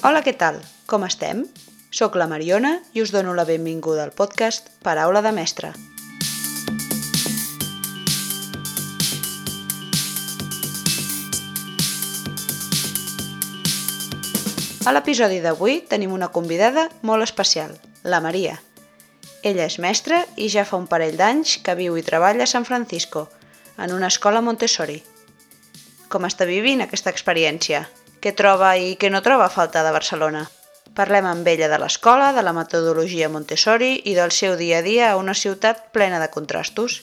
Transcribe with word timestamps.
Hola, 0.00 0.22
què 0.24 0.32
tal? 0.32 0.56
Com 0.88 1.02
estem? 1.04 1.42
Soc 1.92 2.14
la 2.16 2.24
Mariona 2.24 2.70
i 2.96 3.02
us 3.02 3.10
dono 3.12 3.34
la 3.36 3.44
benvinguda 3.44 4.00
al 4.06 4.14
podcast 4.16 4.70
Paraula 4.80 5.20
de 5.20 5.32
Mestre. 5.36 5.74
A 14.88 14.96
l'episodi 14.96 15.42
d'avui 15.44 15.82
tenim 15.92 16.16
una 16.16 16.30
convidada 16.32 16.88
molt 17.04 17.28
especial, 17.28 17.76
la 18.00 18.24
Maria. 18.24 18.56
Ella 19.44 19.68
és 19.68 19.76
mestra 19.84 20.24
i 20.40 20.48
ja 20.48 20.64
fa 20.64 20.80
un 20.80 20.88
parell 20.88 21.20
d'anys 21.20 21.58
que 21.60 21.76
viu 21.76 22.00
i 22.00 22.08
treballa 22.08 22.48
a 22.48 22.52
San 22.56 22.64
Francisco, 22.64 23.28
en 23.76 23.92
una 23.92 24.08
escola 24.08 24.40
Montessori. 24.40 25.02
Com 26.08 26.24
està 26.24 26.48
vivint 26.48 26.88
aquesta 26.88 27.12
experiència? 27.12 27.84
Què 28.20 28.34
troba 28.36 28.74
i 28.76 28.96
què 29.00 29.08
no 29.08 29.22
troba 29.24 29.46
a 29.46 29.52
falta 29.52 29.80
de 29.80 29.90
Barcelona? 29.94 30.42
Parlem 30.98 31.24
amb 31.24 31.46
ella 31.48 31.70
de 31.72 31.78
l'escola, 31.80 32.26
de 32.36 32.42
la 32.44 32.52
metodologia 32.52 33.30
Montessori 33.32 33.94
i 34.10 34.12
del 34.18 34.34
seu 34.38 34.58
dia 34.60 34.82
a 34.82 34.84
dia 34.84 35.06
a 35.10 35.16
una 35.16 35.32
ciutat 35.32 35.86
plena 35.94 36.18
de 36.20 36.28
contrastos. 36.34 36.98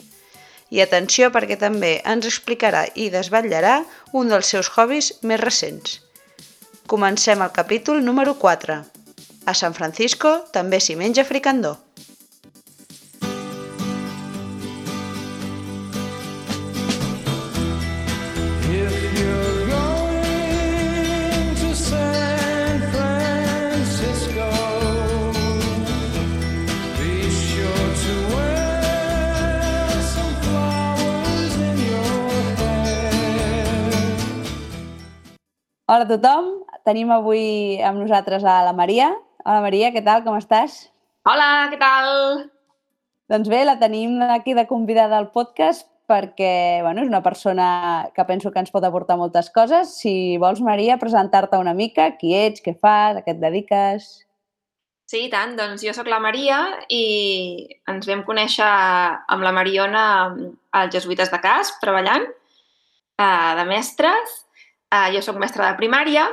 I 0.70 0.84
atenció 0.84 1.32
perquè 1.34 1.58
també 1.58 1.96
ens 2.14 2.28
explicarà 2.30 2.84
i 2.94 3.10
desvetllarà 3.10 3.80
un 4.14 4.30
dels 4.30 4.54
seus 4.54 4.70
hobbies 4.76 5.10
més 5.24 5.42
recents. 5.42 5.98
Comencem 6.86 7.42
el 7.42 7.56
capítol 7.56 8.06
número 8.06 8.38
4. 8.38 8.78
A 9.48 9.58
San 9.58 9.74
Francisco 9.74 10.38
també 10.54 10.78
s'hi 10.84 11.00
menja 11.02 11.26
fricandó. 11.26 11.78
Hola 35.88 36.04
a 36.04 36.08
tothom, 36.10 36.48
tenim 36.84 37.14
avui 37.16 37.78
amb 37.80 38.02
nosaltres 38.02 38.44
a 38.44 38.58
la 38.66 38.74
Maria. 38.76 39.06
Hola 39.46 39.62
Maria, 39.64 39.88
què 39.96 40.02
tal, 40.04 40.20
com 40.26 40.36
estàs? 40.36 40.74
Hola, 41.24 41.70
què 41.72 41.78
tal? 41.80 42.08
Doncs 43.32 43.48
bé, 43.48 43.62
la 43.64 43.78
tenim 43.80 44.18
aquí 44.26 44.52
de 44.52 44.66
convidada 44.68 45.16
al 45.16 45.30
podcast 45.32 45.86
perquè 46.12 46.82
bueno, 46.84 47.06
és 47.06 47.08
una 47.08 47.22
persona 47.24 47.68
que 48.12 48.26
penso 48.28 48.52
que 48.52 48.60
ens 48.60 48.74
pot 48.74 48.84
aportar 48.84 49.16
moltes 49.16 49.48
coses. 49.56 49.94
Si 50.02 50.36
vols, 50.44 50.60
Maria, 50.60 50.98
presentar-te 51.00 51.56
una 51.56 51.72
mica, 51.72 52.10
qui 52.20 52.34
ets, 52.36 52.60
què 52.66 52.74
fas, 52.76 53.22
a 53.22 53.24
què 53.24 53.38
et 53.38 53.40
dediques... 53.40 54.10
Sí, 55.08 55.22
i 55.30 55.32
tant. 55.32 55.54
Doncs 55.56 55.86
jo 55.88 55.94
sóc 55.96 56.12
la 56.12 56.20
Maria 56.20 56.66
i 56.92 57.64
ens 57.88 58.12
vam 58.12 58.26
conèixer 58.28 58.68
amb 58.68 59.40
la 59.40 59.56
Mariona 59.56 60.04
als 60.76 60.92
Jesuïtes 61.00 61.32
de 61.32 61.40
Casp, 61.48 61.80
treballant, 61.80 62.28
eh, 62.28 63.56
de 63.62 63.66
mestres. 63.72 64.36
Eh, 64.88 65.08
jo 65.16 65.22
sóc 65.24 65.40
mestra 65.42 65.68
de 65.68 65.78
primària 65.80 66.28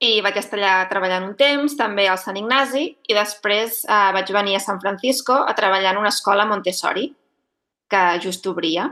i 0.00 0.22
vaig 0.24 0.38
estar 0.40 0.56
allà 0.56 0.88
treballant 0.88 1.26
un 1.26 1.34
temps, 1.36 1.74
també 1.76 2.06
al 2.08 2.16
Sant 2.18 2.38
Ignasi, 2.40 2.86
i 3.04 3.16
després 3.16 3.82
eh, 3.84 4.08
vaig 4.16 4.30
venir 4.32 4.56
a 4.56 4.62
San 4.64 4.80
Francisco 4.80 5.36
a 5.44 5.52
treballar 5.58 5.92
en 5.92 6.00
una 6.00 6.12
escola 6.14 6.46
Montessori, 6.48 7.10
que 7.90 8.04
just 8.24 8.46
obria. 8.48 8.88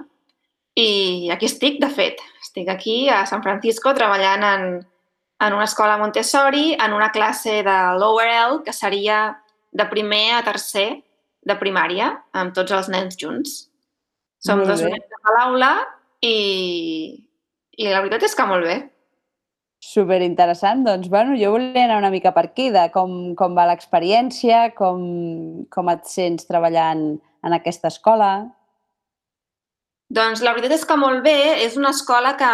I 0.76 1.30
aquí 1.32 1.48
estic, 1.48 1.80
de 1.80 1.88
fet. 1.88 2.20
Estic 2.42 2.68
aquí 2.68 2.98
a 3.08 3.24
San 3.26 3.42
Francisco 3.42 3.94
treballant 3.96 4.44
en, 4.44 4.66
en 5.40 5.56
una 5.56 5.64
escola 5.64 5.96
Montessori, 5.96 6.74
en 6.76 6.92
una 6.92 7.08
classe 7.10 7.62
de 7.64 7.78
Lower 7.98 8.28
L, 8.28 8.60
que 8.66 8.76
seria 8.76 9.38
de 9.72 9.86
primer 9.88 10.34
a 10.36 10.44
tercer 10.44 10.90
de 11.48 11.56
primària, 11.56 12.12
amb 12.36 12.52
tots 12.52 12.76
els 12.76 12.92
nens 12.92 13.16
junts. 13.16 13.56
Som 14.44 14.60
dos 14.68 14.84
nens 14.84 15.16
a 15.24 15.34
l'aula 15.34 15.72
i, 16.20 17.16
i 17.80 17.88
la 17.88 18.04
veritat 18.04 18.28
és 18.28 18.36
que 18.36 18.46
molt 18.46 18.68
bé. 18.68 18.78
Super 19.78 20.20
interessant. 20.22 20.82
Doncs, 20.86 21.08
bueno, 21.08 21.36
jo 21.38 21.52
volia 21.54 21.84
anar 21.84 22.00
una 22.00 22.10
mica 22.10 22.32
per 22.34 22.48
aquí, 22.48 22.68
de 22.74 22.88
com, 22.94 23.34
com 23.38 23.54
va 23.54 23.68
l'experiència, 23.70 24.72
com, 24.78 25.02
com 25.70 25.90
et 25.92 26.06
sents 26.10 26.48
treballant 26.50 27.04
en 27.46 27.54
aquesta 27.54 27.92
escola. 27.92 28.32
Doncs 30.10 30.42
la 30.42 30.54
veritat 30.56 30.74
és 30.78 30.86
que 30.88 30.96
molt 30.98 31.22
bé, 31.22 31.38
és 31.62 31.76
una 31.78 31.92
escola 31.94 32.32
que, 32.40 32.48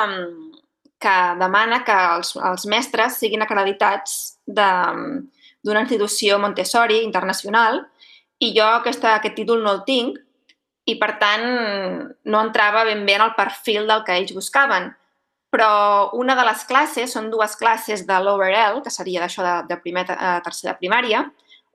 que 1.00 1.16
demana 1.40 1.80
que 1.86 1.96
els, 2.16 2.34
els 2.36 2.66
mestres 2.70 3.20
siguin 3.22 3.44
acreditats 3.44 4.36
d'una 4.44 5.84
institució 5.84 6.40
Montessori 6.42 7.00
internacional 7.06 7.80
i 8.42 8.50
jo 8.56 8.66
aquesta, 8.66 9.14
aquest 9.14 9.38
títol 9.38 9.62
no 9.62 9.78
el 9.78 9.84
tinc 9.86 10.18
i 10.90 10.98
per 11.00 11.14
tant 11.22 11.46
no 12.28 12.42
entrava 12.42 12.84
ben 12.84 13.06
bé 13.06 13.16
en 13.16 13.24
el 13.28 13.32
perfil 13.38 13.86
del 13.88 14.02
que 14.04 14.18
ells 14.18 14.34
buscaven. 14.36 14.90
Però 15.54 16.10
una 16.18 16.34
de 16.34 16.42
les 16.48 16.64
classes, 16.66 17.12
són 17.14 17.30
dues 17.30 17.54
classes 17.54 18.02
de 18.08 18.16
l'Overall, 18.18 18.80
que 18.82 18.90
seria 18.90 19.22
d'això 19.22 19.44
de, 19.46 19.54
de 19.70 19.78
primer 19.84 20.02
a 20.10 20.40
tercer 20.42 20.72
de 20.72 20.78
primària, 20.80 21.22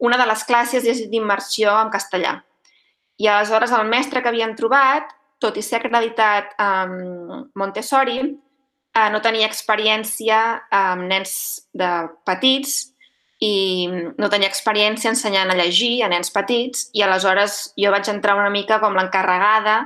una 0.04 0.20
de 0.20 0.26
les 0.28 0.44
classes 0.48 0.84
és 0.84 1.06
d'immersió 1.12 1.72
en 1.80 1.92
castellà. 1.94 2.36
I 3.20 3.28
aleshores 3.32 3.72
el 3.76 3.88
mestre 3.88 4.24
que 4.24 4.32
havien 4.32 4.56
trobat 4.60 5.16
tot 5.40 5.56
i 5.56 5.64
ser 5.64 5.80
acreditat 5.80 6.52
um, 6.60 7.48
Montessori, 7.56 8.20
uh, 8.28 9.10
no 9.12 9.22
tenia 9.24 9.48
experiència 9.48 10.40
amb 10.76 11.08
nens 11.08 11.34
de 11.72 11.90
petits 12.28 12.82
i 13.40 13.88
no 14.20 14.28
tenia 14.28 14.52
experiència 14.52 15.14
ensenyant 15.14 15.52
a 15.52 15.56
llegir 15.56 16.02
a 16.04 16.10
nens 16.12 16.32
petits 16.36 16.90
i 16.92 17.06
aleshores 17.06 17.70
jo 17.80 17.92
vaig 17.96 18.12
entrar 18.12 18.36
una 18.36 18.52
mica 18.52 18.82
com 18.84 18.98
l'encarregada 19.00 19.86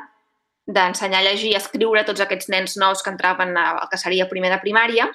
d'ensenyar 0.68 1.20
a 1.22 1.28
llegir 1.28 1.52
i 1.52 1.58
escriure 1.60 2.06
tots 2.08 2.24
aquests 2.24 2.50
nens 2.52 2.78
nous 2.80 3.04
que 3.04 3.12
entraven 3.12 3.56
al 3.60 3.88
que 3.92 4.00
seria 4.00 4.30
primer 4.30 4.52
de 4.54 4.62
primària 4.64 5.10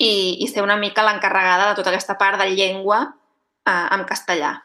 i, 0.00 0.40
i 0.40 0.46
ser 0.48 0.64
una 0.64 0.78
mica 0.80 1.04
l'encarregada 1.04 1.70
de 1.70 1.78
tota 1.78 1.92
aquesta 1.92 2.16
part 2.18 2.40
de 2.40 2.48
llengua 2.50 3.02
uh, 3.04 3.86
en 3.94 4.04
castellà. 4.08 4.56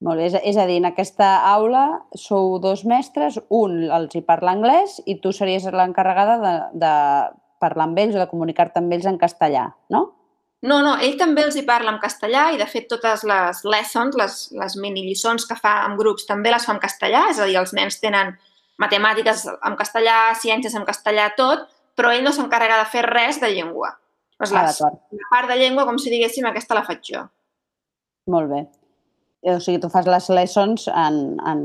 Molt 0.00 0.16
bé, 0.16 0.30
és, 0.30 0.36
és 0.52 0.56
a 0.56 0.64
dir, 0.68 0.78
en 0.80 0.88
aquesta 0.88 1.28
aula 1.50 1.84
sou 2.16 2.56
dos 2.60 2.86
mestres, 2.88 3.36
un 3.52 3.82
els 3.84 4.16
hi 4.16 4.22
parla 4.24 4.54
anglès 4.56 4.96
i 5.04 5.18
tu 5.20 5.32
series 5.36 5.68
l'encarregada 5.68 6.38
de, 6.40 6.54
de 6.80 6.94
parlar 7.60 7.86
amb 7.86 8.00
ells 8.00 8.16
o 8.16 8.22
de 8.22 8.30
comunicar-te 8.30 8.80
amb 8.80 8.96
ells 8.96 9.06
en 9.10 9.20
castellà, 9.20 9.68
no? 9.92 10.06
No, 10.60 10.82
no, 10.84 10.96
ell 11.00 11.16
també 11.16 11.46
els 11.46 11.56
hi 11.56 11.62
parla 11.64 11.94
en 11.94 12.00
castellà 12.02 12.50
i, 12.52 12.58
de 12.60 12.66
fet, 12.68 12.84
totes 12.90 13.22
les 13.28 13.62
lessons, 13.64 14.16
les, 14.20 14.34
les 14.60 14.76
mini 14.76 15.06
lliçons 15.06 15.46
que 15.48 15.56
fa 15.56 15.78
en 15.86 15.96
grups, 15.96 16.26
també 16.28 16.52
les 16.52 16.66
fa 16.68 16.74
en 16.76 16.82
castellà, 16.82 17.22
és 17.32 17.40
a 17.40 17.46
dir, 17.48 17.56
els 17.56 17.72
nens 17.76 17.96
tenen 18.02 18.34
matemàtiques 18.80 19.46
en 19.52 19.76
castellà, 19.78 20.18
ciències 20.40 20.76
en 20.76 20.84
castellà, 20.88 21.30
tot, 21.38 21.64
però 21.96 22.12
ell 22.12 22.24
no 22.24 22.32
s'encarrega 22.36 22.76
de 22.82 22.90
fer 22.92 23.06
res 23.08 23.40
de 23.40 23.48
llengua. 23.54 23.94
Doncs 24.40 24.52
Ah, 24.56 24.66
les, 24.66 24.80
la 25.20 25.30
part 25.32 25.48
de 25.48 25.56
llengua, 25.60 25.86
com 25.88 25.98
si 26.00 26.12
diguéssim, 26.12 26.46
aquesta 26.48 26.76
la 26.76 26.84
faig 26.84 27.00
jo. 27.08 27.24
Molt 28.32 28.52
bé. 28.52 28.60
O 29.48 29.56
sigui, 29.60 29.80
tu 29.80 29.88
fas 29.92 30.08
les 30.08 30.28
lessons 30.32 30.86
en, 30.92 31.20
en, 31.48 31.64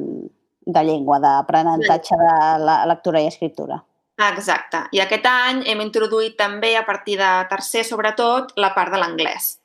de 0.65 0.83
llengua, 0.87 1.19
d'aprenentatge 1.23 2.19
de 2.19 2.35
la 2.63 2.77
lectura 2.87 3.21
i 3.23 3.27
escriptura. 3.31 3.81
Exacte. 4.15 4.85
I 4.95 5.01
aquest 5.03 5.25
any 5.27 5.63
hem 5.67 5.81
introduït 5.83 6.37
també, 6.39 6.75
a 6.79 6.85
partir 6.87 7.17
de 7.19 7.31
tercer, 7.51 7.83
sobretot, 7.83 8.53
la 8.55 8.71
part 8.75 8.93
de 8.93 9.01
l'anglès. 9.01 9.57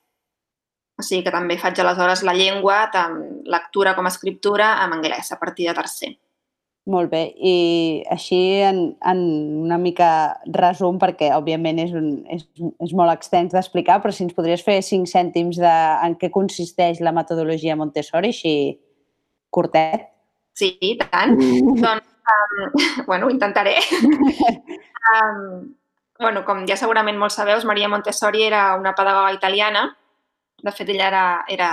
O 0.98 1.04
sigui 1.06 1.22
que 1.24 1.32
també 1.32 1.56
faig 1.58 1.78
aleshores 1.80 2.24
la 2.26 2.34
llengua, 2.36 2.82
tant 2.92 3.20
lectura 3.46 3.94
com 3.96 4.10
escriptura, 4.10 4.74
en 4.84 4.98
anglès, 4.98 5.30
a 5.32 5.38
partir 5.38 5.70
de 5.70 5.76
tercer. 5.78 6.10
Molt 6.90 7.12
bé. 7.12 7.22
I 7.36 7.54
així, 8.10 8.40
en, 8.66 8.80
en 9.06 9.20
una 9.62 9.78
mica 9.78 10.10
resum, 10.56 10.98
perquè 10.98 11.28
òbviament 11.36 11.78
és, 11.84 11.92
un, 11.94 12.08
és, 12.32 12.46
és 12.82 12.94
molt 12.96 13.12
extens 13.12 13.54
d'explicar, 13.54 14.00
però 14.02 14.12
si 14.14 14.24
ens 14.26 14.34
podries 14.34 14.64
fer 14.66 14.80
cinc 14.82 15.06
cèntims 15.10 15.60
de 15.62 15.74
en 16.06 16.16
què 16.18 16.32
consisteix 16.34 17.02
la 17.04 17.14
metodologia 17.14 17.78
Montessori, 17.78 18.32
així 18.34 18.54
curtet. 19.54 20.08
Sí, 20.58 20.72
i 20.82 20.96
tant. 20.98 21.36
doncs, 21.84 22.09
um, 22.30 22.72
bueno, 23.06 23.26
ho 23.26 23.30
intentaré. 23.30 23.76
um, 25.12 25.74
bueno, 26.18 26.44
com 26.44 26.66
ja 26.68 26.76
segurament 26.76 27.18
molts 27.18 27.38
sabeu, 27.40 27.60
Maria 27.64 27.88
Montessori 27.88 28.44
era 28.44 28.74
una 28.76 28.94
pedagoga 28.94 29.32
italiana. 29.32 29.88
De 30.60 30.72
fet, 30.72 30.88
ella 30.92 31.08
era, 31.08 31.24
era 31.48 31.70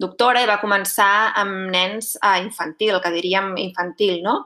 doctora 0.00 0.42
i 0.42 0.48
va 0.48 0.60
començar 0.62 1.32
amb 1.36 1.68
nens 1.72 2.14
a 2.22 2.38
infantil, 2.40 3.00
que 3.02 3.12
diríem 3.12 3.56
infantil, 3.60 4.20
no? 4.22 4.36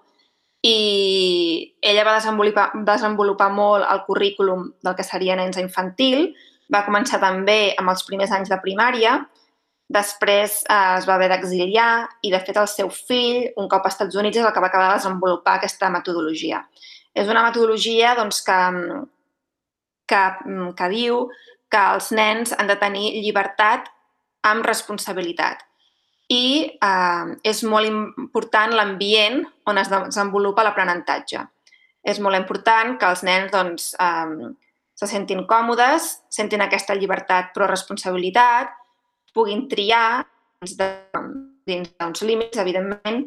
I 0.64 1.76
ella 1.84 2.06
va 2.08 2.16
desenvolupar, 2.16 2.70
desenvolupar 2.88 3.50
molt 3.52 3.84
el 3.84 4.00
currículum 4.06 4.70
del 4.82 4.96
que 4.96 5.04
seria 5.04 5.36
nens 5.36 5.58
a 5.60 5.64
infantil. 5.64 6.30
Va 6.72 6.86
començar 6.86 7.20
també 7.20 7.74
amb 7.76 7.92
els 7.92 8.06
primers 8.08 8.32
anys 8.32 8.48
de 8.48 8.58
primària, 8.64 9.18
Després 9.92 10.62
eh, 10.64 10.96
es 10.98 11.06
va 11.08 11.18
haver 11.18 11.28
d'exiliar 11.28 12.06
i, 12.22 12.30
de 12.32 12.40
fet, 12.40 12.56
el 12.56 12.68
seu 12.70 12.88
fill, 12.88 13.50
un 13.60 13.68
cop 13.68 13.84
als 13.84 13.98
Estats 13.98 14.16
Units, 14.16 14.38
és 14.40 14.46
el 14.46 14.52
que 14.54 14.62
va 14.64 14.70
acabar 14.72 14.92
de 14.92 15.00
desenvolupar 15.02 15.58
aquesta 15.58 15.90
metodologia. 15.92 16.62
És 17.14 17.28
una 17.28 17.44
metodologia 17.44 18.14
doncs, 18.16 18.40
que, 18.46 18.58
que, 20.10 20.22
que 20.78 20.88
diu 20.90 21.26
que 21.70 21.82
els 21.96 22.10
nens 22.16 22.54
han 22.56 22.70
de 22.70 22.78
tenir 22.80 23.12
llibertat 23.20 23.90
amb 24.48 24.64
responsabilitat. 24.66 25.60
I 26.32 26.44
eh, 26.80 27.34
és 27.44 27.60
molt 27.68 27.90
important 27.90 28.72
l'ambient 28.72 29.42
on 29.68 29.80
es 29.80 29.90
desenvolupa 29.92 30.64
l'aprenentatge. 30.64 31.44
És 32.04 32.20
molt 32.20 32.36
important 32.36 32.96
que 33.00 33.10
els 33.12 33.24
nens 33.24 33.52
doncs, 33.52 33.92
eh, 34.00 34.54
se 34.94 35.10
sentin 35.10 35.44
còmodes, 35.50 36.08
sentin 36.32 36.62
aquesta 36.64 36.96
llibertat 36.96 37.52
però 37.54 37.68
responsabilitat, 37.68 38.72
puguin 39.34 39.66
triar 39.68 40.24
dins 40.60 40.76
de- 40.78 41.30
dins 41.66 41.90
d'uns 41.98 42.22
límits, 42.22 42.58
evidentment, 42.60 43.24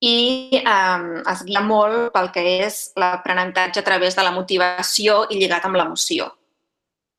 i 0.00 0.16
eh, 0.56 1.22
es 1.32 1.42
guia 1.44 1.60
molt 1.60 2.12
pel 2.14 2.30
que 2.32 2.42
és 2.64 2.92
l'aprenentatge 2.96 3.80
a 3.82 3.84
través 3.84 4.16
de 4.16 4.22
la 4.24 4.32
motivació 4.32 5.26
i 5.28 5.36
lligat 5.36 5.64
amb 5.68 5.76
l'emoció. 5.76 6.30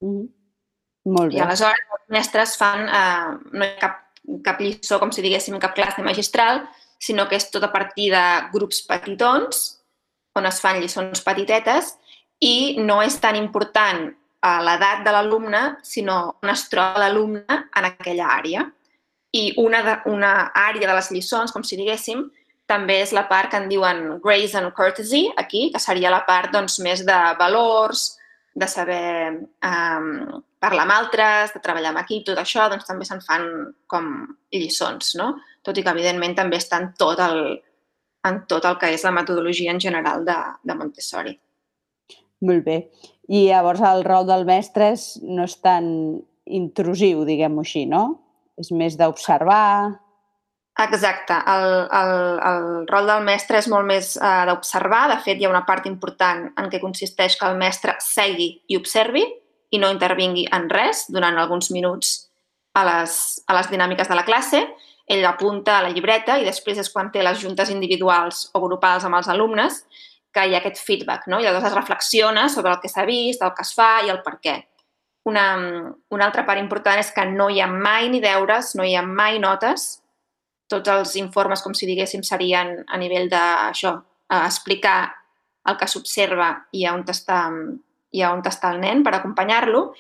Mhm. 0.02 0.30
Molt 1.06 1.34
I 1.34 1.38
bé. 1.38 1.42
aleshores 1.42 1.88
els 1.94 2.08
mestres 2.10 2.58
fan, 2.58 2.88
eh, 2.88 3.40
no 3.54 3.66
hi 3.66 3.70
ha 3.70 3.80
cap, 3.80 3.98
cap 4.44 4.60
lliçó, 4.62 5.00
com 5.00 5.12
si 5.12 5.22
diguéssim, 5.22 5.58
cap 5.60 5.74
classe 5.76 6.02
magistral, 6.02 6.64
sinó 7.00 7.28
que 7.28 7.36
és 7.36 7.50
tot 7.52 7.64
a 7.64 7.72
partir 7.72 8.12
de 8.12 8.24
grups 8.54 8.84
petitons, 8.86 9.80
on 10.36 10.46
es 10.46 10.60
fan 10.62 10.80
lliçons 10.80 11.22
petitetes, 11.22 11.98
i 12.40 12.78
no 12.80 13.02
és 13.02 13.20
tan 13.20 13.36
important 13.36 14.16
a 14.42 14.58
l'edat 14.66 15.04
de 15.06 15.14
l'alumne, 15.14 15.64
sinó 15.86 16.18
on 16.42 16.52
es 16.54 16.68
troba 16.70 17.04
l'alumne 17.04 17.58
en 17.78 17.88
aquella 17.88 18.30
àrea. 18.36 18.66
I 19.38 19.44
una, 19.62 19.82
de, 19.86 19.98
una 20.12 20.32
àrea 20.58 20.90
de 20.90 20.96
les 20.98 21.12
lliçons, 21.14 21.54
com 21.54 21.64
si 21.64 21.78
diguéssim, 21.80 22.26
també 22.68 23.02
és 23.04 23.14
la 23.16 23.28
part 23.30 23.52
que 23.52 23.60
en 23.60 23.70
diuen 23.70 24.18
grace 24.24 24.58
and 24.58 24.74
courtesy, 24.76 25.28
aquí, 25.38 25.70
que 25.72 25.80
seria 25.80 26.12
la 26.12 26.24
part 26.28 26.52
doncs, 26.56 26.80
més 26.84 27.06
de 27.08 27.20
valors, 27.40 28.10
de 28.56 28.68
saber 28.68 29.48
um, 29.64 30.42
parlar 30.60 30.86
amb 30.86 30.96
altres, 30.96 31.54
de 31.56 31.62
treballar 31.64 31.94
amb 31.94 32.02
equip, 32.04 32.26
tot 32.28 32.40
això, 32.42 32.68
doncs 32.72 32.88
també 32.88 33.08
se'n 33.08 33.24
fan 33.24 33.46
com 33.92 34.10
lliçons, 34.54 35.16
no? 35.20 35.34
Tot 35.64 35.78
i 35.78 35.84
que, 35.86 35.94
evidentment, 35.94 36.36
també 36.38 36.60
està 36.60 36.82
en 36.82 36.92
tot 37.00 37.22
el, 37.24 37.42
en 38.28 38.44
tot 38.52 38.68
el 38.68 38.78
que 38.82 38.92
és 38.96 39.06
la 39.08 39.16
metodologia 39.16 39.72
en 39.74 39.80
general 39.82 40.26
de, 40.28 40.38
de 40.68 40.78
Montessori. 40.78 41.38
Molt 42.48 42.66
bé. 42.66 42.78
I 43.32 43.46
llavors 43.48 43.82
el 43.88 44.04
rol 44.04 44.28
del 44.28 44.44
mestre 44.48 44.92
és, 44.92 45.16
no 45.24 45.46
és 45.48 45.56
tan 45.64 45.86
intrusiu, 46.52 47.24
diguem-ho 47.28 47.64
així, 47.64 47.86
no? 47.88 48.06
És 48.60 48.74
més 48.76 48.98
d'observar... 49.00 50.00
Exacte. 50.82 51.36
El, 51.52 51.66
el, 51.94 52.12
el 52.48 52.66
rol 52.90 53.08
del 53.08 53.26
mestre 53.28 53.60
és 53.60 53.68
molt 53.70 53.86
més 53.86 54.16
eh, 54.18 54.44
d'observar. 54.50 55.04
De 55.12 55.18
fet, 55.24 55.38
hi 55.38 55.46
ha 55.46 55.52
una 55.52 55.66
part 55.68 55.86
important 55.88 56.48
en 56.58 56.70
què 56.72 56.80
consisteix 56.82 57.36
que 57.38 57.48
el 57.48 57.60
mestre 57.60 57.96
segui 58.02 58.50
i 58.72 58.80
observi 58.80 59.24
i 59.72 59.80
no 59.80 59.92
intervingui 59.94 60.48
en 60.56 60.68
res 60.72 61.06
durant 61.12 61.38
alguns 61.38 61.70
minuts 61.76 62.16
a 62.76 62.86
les, 62.88 63.18
a 63.48 63.60
les 63.60 63.70
dinàmiques 63.72 64.10
de 64.10 64.18
la 64.18 64.26
classe. 64.28 64.64
Ell 65.12 65.28
apunta 65.28 65.78
a 65.78 65.86
la 65.86 65.92
llibreta 65.94 66.40
i 66.40 66.48
després 66.48 66.80
és 66.82 66.92
quan 66.92 67.12
té 67.14 67.24
les 67.24 67.40
juntes 67.40 67.72
individuals 67.72 68.48
o 68.56 68.64
grupals 68.64 69.06
amb 69.08 69.20
els 69.20 69.30
alumnes 69.32 69.84
que 70.32 70.46
hi 70.48 70.56
ha 70.56 70.62
aquest 70.62 70.80
feedback, 70.84 71.28
no? 71.28 71.40
I 71.40 71.46
llavors 71.46 71.68
es 71.70 71.76
reflexiona 71.76 72.48
sobre 72.50 72.72
el 72.74 72.80
que 72.82 72.90
s'ha 72.90 73.06
vist, 73.06 73.42
el 73.44 73.54
que 73.56 73.66
es 73.66 73.74
fa 73.76 73.92
i 74.06 74.12
el 74.14 74.22
per 74.26 74.38
què. 74.44 74.58
Una, 75.28 75.46
una 76.10 76.26
altra 76.26 76.46
part 76.48 76.62
important 76.62 77.00
és 77.00 77.12
que 77.14 77.26
no 77.30 77.50
hi 77.52 77.60
ha 77.62 77.68
mai 77.70 78.10
ni 78.10 78.22
deures, 78.24 78.74
no 78.80 78.88
hi 78.88 78.96
ha 78.98 79.04
mai 79.06 79.38
notes, 79.44 80.02
tots 80.72 80.90
els 80.90 81.16
informes, 81.20 81.62
com 81.62 81.76
si 81.76 81.90
diguéssim, 81.90 82.24
serien 82.24 82.80
a 82.88 82.98
nivell 82.98 83.30
de 83.30 83.42
això, 83.68 83.98
eh, 84.32 84.44
explicar 84.46 85.12
el 85.68 85.78
que 85.78 85.88
s'observa 85.92 86.52
i 86.74 86.88
on 86.90 87.04
està, 87.12 87.44
i 88.12 88.24
a 88.24 88.32
on 88.34 88.42
està 88.48 88.72
el 88.74 88.82
nen 88.82 89.04
per 89.04 89.14
acompanyar-lo. 89.18 89.92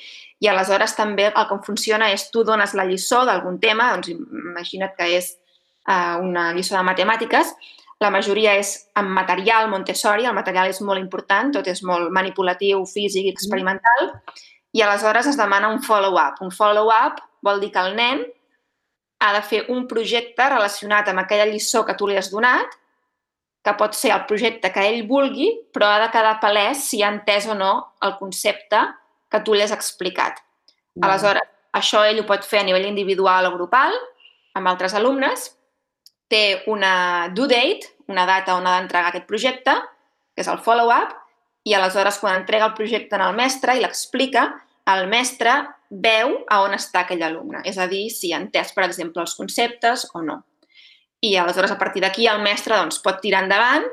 I 0.41 0.49
aleshores 0.49 0.95
també 0.97 1.27
el 1.29 1.47
que 1.49 1.59
funciona 1.67 2.09
és 2.15 2.29
tu 2.33 2.45
dones 2.47 2.73
la 2.73 2.87
lliçó 2.87 3.25
d'algun 3.27 3.59
tema, 3.61 3.91
doncs 3.93 4.09
imagina't 4.15 4.95
que 4.97 5.11
és 5.19 5.35
eh, 5.35 6.15
una 6.17 6.49
lliçó 6.55 6.79
de 6.79 6.87
matemàtiques, 6.87 7.53
la 8.01 8.09
majoria 8.09 8.55
és 8.57 8.73
amb 8.97 9.13
material 9.13 9.69
Montessori, 9.69 10.25
el 10.25 10.33
material 10.33 10.71
és 10.71 10.81
molt 10.81 10.99
important, 10.99 11.51
tot 11.53 11.67
és 11.69 11.83
molt 11.85 12.09
manipulatiu, 12.13 12.81
físic 12.89 13.27
i 13.29 13.33
experimental, 13.33 14.09
i 14.73 14.81
aleshores 14.81 15.29
es 15.29 15.37
demana 15.37 15.69
un 15.69 15.81
follow-up. 15.85 16.41
Un 16.41 16.53
follow-up 16.55 17.21
vol 17.45 17.61
dir 17.61 17.69
que 17.75 17.83
el 17.83 17.95
nen 17.97 18.23
ha 19.21 19.31
de 19.35 19.41
fer 19.45 19.65
un 19.69 19.85
projecte 19.87 20.47
relacionat 20.49 21.11
amb 21.11 21.21
aquella 21.21 21.45
lliçó 21.45 21.85
que 21.85 21.93
tu 21.99 22.09
li 22.09 22.17
has 22.17 22.31
donat, 22.33 22.73
que 23.61 23.75
pot 23.77 23.93
ser 23.93 24.15
el 24.15 24.25
projecte 24.25 24.71
que 24.73 24.87
ell 24.89 25.03
vulgui, 25.05 25.51
però 25.69 25.91
ha 25.93 26.01
de 26.01 26.09
quedar 26.09 26.39
palès 26.41 26.87
si 26.89 27.03
ha 27.03 27.11
entès 27.13 27.45
o 27.45 27.53
no 27.53 27.73
el 28.01 28.17
concepte 28.17 28.81
que 29.29 29.43
tu 29.45 29.53
li 29.53 29.61
has 29.61 29.75
explicat. 29.75 30.41
Aleshores, 31.05 31.45
això 31.77 32.01
ell 32.07 32.23
ho 32.23 32.25
pot 32.27 32.41
fer 32.47 32.63
a 32.63 32.65
nivell 32.65 32.89
individual 32.89 33.45
o 33.51 33.53
grupal, 33.53 33.93
amb 34.57 34.67
altres 34.73 34.97
alumnes, 34.97 35.51
té 36.31 36.61
una 36.71 37.29
due 37.35 37.49
date, 37.51 37.91
una 38.07 38.25
data 38.25 38.55
on 38.55 38.67
ha 38.67 38.77
d'entregar 38.79 39.11
aquest 39.11 39.27
projecte, 39.27 39.75
que 40.31 40.43
és 40.45 40.49
el 40.51 40.61
follow-up, 40.63 41.17
i 41.67 41.75
aleshores 41.77 42.17
quan 42.21 42.39
entrega 42.39 42.69
el 42.69 42.77
projecte 42.77 43.19
el 43.19 43.35
mestre 43.37 43.75
i 43.77 43.83
l'explica, 43.83 44.47
el 44.89 45.05
mestre 45.11 45.59
veu 45.91 46.37
a 46.49 46.61
on 46.63 46.73
està 46.73 47.03
aquell 47.03 47.21
alumne, 47.27 47.61
és 47.67 47.77
a 47.77 47.87
dir, 47.91 48.07
si 48.09 48.31
ha 48.31 48.39
entès, 48.39 48.71
per 48.73 48.87
exemple, 48.87 49.21
els 49.21 49.35
conceptes 49.35 50.07
o 50.15 50.23
no. 50.23 50.41
I 51.21 51.35
aleshores, 51.37 51.71
a 51.71 51.77
partir 51.77 52.01
d'aquí, 52.01 52.25
el 52.25 52.41
mestre 52.41 52.77
doncs, 52.79 53.01
pot 53.03 53.19
tirar 53.21 53.43
endavant 53.43 53.85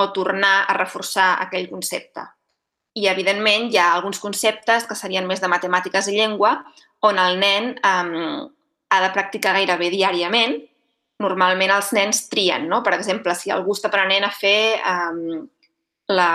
o 0.00 0.06
tornar 0.16 0.64
a 0.64 0.76
reforçar 0.78 1.34
aquell 1.42 1.68
concepte. 1.68 2.22
I, 2.96 3.06
evidentment, 3.10 3.68
hi 3.70 3.78
ha 3.78 3.90
alguns 3.92 4.18
conceptes 4.22 4.86
que 4.88 4.96
serien 4.96 5.26
més 5.28 5.42
de 5.42 5.50
matemàtiques 5.50 6.08
i 6.08 6.16
llengua, 6.16 6.56
on 7.06 7.20
el 7.20 7.38
nen 7.40 7.74
um, 7.86 8.48
ha 8.90 9.02
de 9.04 9.10
practicar 9.14 9.54
gairebé 9.58 9.90
diàriament. 9.92 10.56
Normalment 11.20 11.72
els 11.74 11.90
nens 11.92 12.24
trien, 12.32 12.66
no? 12.68 12.80
Per 12.84 12.94
exemple, 12.96 13.34
si 13.36 13.52
algú 13.52 13.74
està 13.76 13.90
aprenent 13.90 14.24
a 14.24 14.32
fer 14.32 14.80
um, 14.80 15.42
la, 16.08 16.30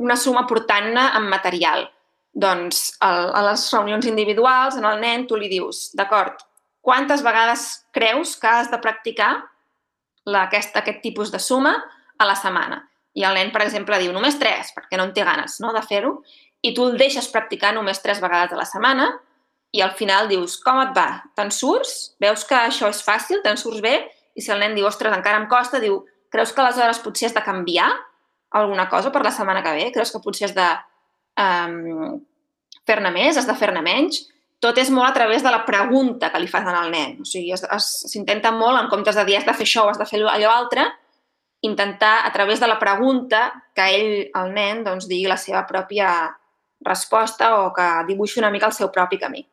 una 0.00 0.16
suma 0.16 0.46
portant-ne 0.48 1.10
amb 1.18 1.28
material, 1.32 1.86
doncs 2.32 2.94
el, 3.04 3.30
a 3.36 3.42
les 3.50 3.66
reunions 3.74 4.06
individuals, 4.08 4.78
en 4.78 4.86
el 4.88 5.00
nen, 5.02 5.26
tu 5.28 5.36
li 5.36 5.50
dius, 5.50 5.90
d'acord, 5.98 6.40
quantes 6.80 7.24
vegades 7.26 7.66
creus 7.92 8.36
que 8.40 8.48
has 8.48 8.70
de 8.70 8.78
practicar 8.80 9.32
la, 10.24 10.46
aquest, 10.46 10.76
aquest 10.78 11.02
tipus 11.04 11.32
de 11.34 11.40
suma 11.42 11.74
a 12.16 12.28
la 12.28 12.36
setmana? 12.38 12.80
I 13.18 13.26
el 13.26 13.34
nen, 13.36 13.50
per 13.52 13.64
exemple, 13.64 13.98
diu 13.98 14.14
només 14.14 14.38
tres, 14.38 14.70
perquè 14.76 14.96
no 14.96 15.08
en 15.08 15.14
té 15.16 15.26
ganes 15.26 15.58
no, 15.60 15.74
de 15.74 15.82
fer-ho, 15.82 16.20
i 16.62 16.72
tu 16.76 16.86
el 16.86 16.98
deixes 17.00 17.28
practicar 17.32 17.74
només 17.74 18.02
tres 18.02 18.20
vegades 18.22 18.54
a 18.54 18.60
la 18.60 18.68
setmana 18.68 19.10
i 19.74 19.82
al 19.84 19.92
final 19.98 20.28
dius, 20.30 20.56
com 20.62 20.80
et 20.82 20.90
va? 20.96 21.22
Te'n 21.38 21.52
surts? 21.54 22.14
Veus 22.22 22.42
que 22.46 22.58
això 22.58 22.90
és 22.90 23.02
fàcil? 23.06 23.40
Te'n 23.44 23.58
surts 23.58 23.82
bé? 23.84 23.94
I 24.34 24.44
si 24.44 24.52
el 24.54 24.60
nen 24.62 24.76
diu, 24.76 24.86
ostres, 24.88 25.14
encara 25.16 25.40
em 25.42 25.48
costa, 25.50 25.80
diu, 25.82 26.02
creus 26.30 26.54
que 26.54 26.62
aleshores 26.62 27.02
potser 27.02 27.28
has 27.28 27.36
de 27.36 27.44
canviar 27.44 27.90
alguna 28.50 28.88
cosa 28.88 29.10
per 29.10 29.22
la 29.24 29.32
setmana 29.34 29.62
que 29.62 29.74
ve? 29.76 29.90
Creus 29.94 30.12
que 30.14 30.22
potser 30.22 30.48
has 30.48 30.56
de 30.56 30.68
um, 31.42 32.20
fer-ne 32.86 33.12
més, 33.14 33.38
has 33.38 33.48
de 33.48 33.56
fer-ne 33.58 33.82
menys? 33.84 34.24
Tot 34.60 34.76
és 34.78 34.90
molt 34.92 35.08
a 35.08 35.16
través 35.16 35.42
de 35.42 35.50
la 35.50 35.62
pregunta 35.64 36.28
que 36.30 36.40
li 36.40 36.48
fas 36.50 36.66
al 36.68 36.90
nen. 36.92 37.16
O 37.22 37.28
sigui, 37.28 37.54
s'intenta 37.56 38.52
molt, 38.52 38.76
en 38.76 38.90
comptes 38.92 39.16
de 39.16 39.24
dir 39.24 39.38
has 39.38 39.46
de 39.48 39.54
fer 39.56 39.64
això 39.64 39.86
o 39.86 39.92
has 39.92 40.00
de 40.00 40.06
fer 40.08 40.20
allò 40.20 40.50
altre, 40.52 40.84
intentar, 41.64 42.26
a 42.26 42.32
través 42.32 42.60
de 42.60 42.68
la 42.68 42.78
pregunta, 42.78 43.46
que 43.74 43.86
ell, 43.96 44.12
el 44.36 44.52
nen, 44.52 44.84
doncs, 44.84 45.08
digui 45.08 45.28
la 45.28 45.38
seva 45.40 45.64
pròpia 45.68 46.10
resposta 46.84 47.54
o 47.60 47.72
que 47.76 47.88
dibuixi 48.08 48.40
una 48.40 48.50
mica 48.52 48.68
el 48.68 48.76
seu 48.76 48.90
propi 48.92 49.18
camí. 49.20 49.44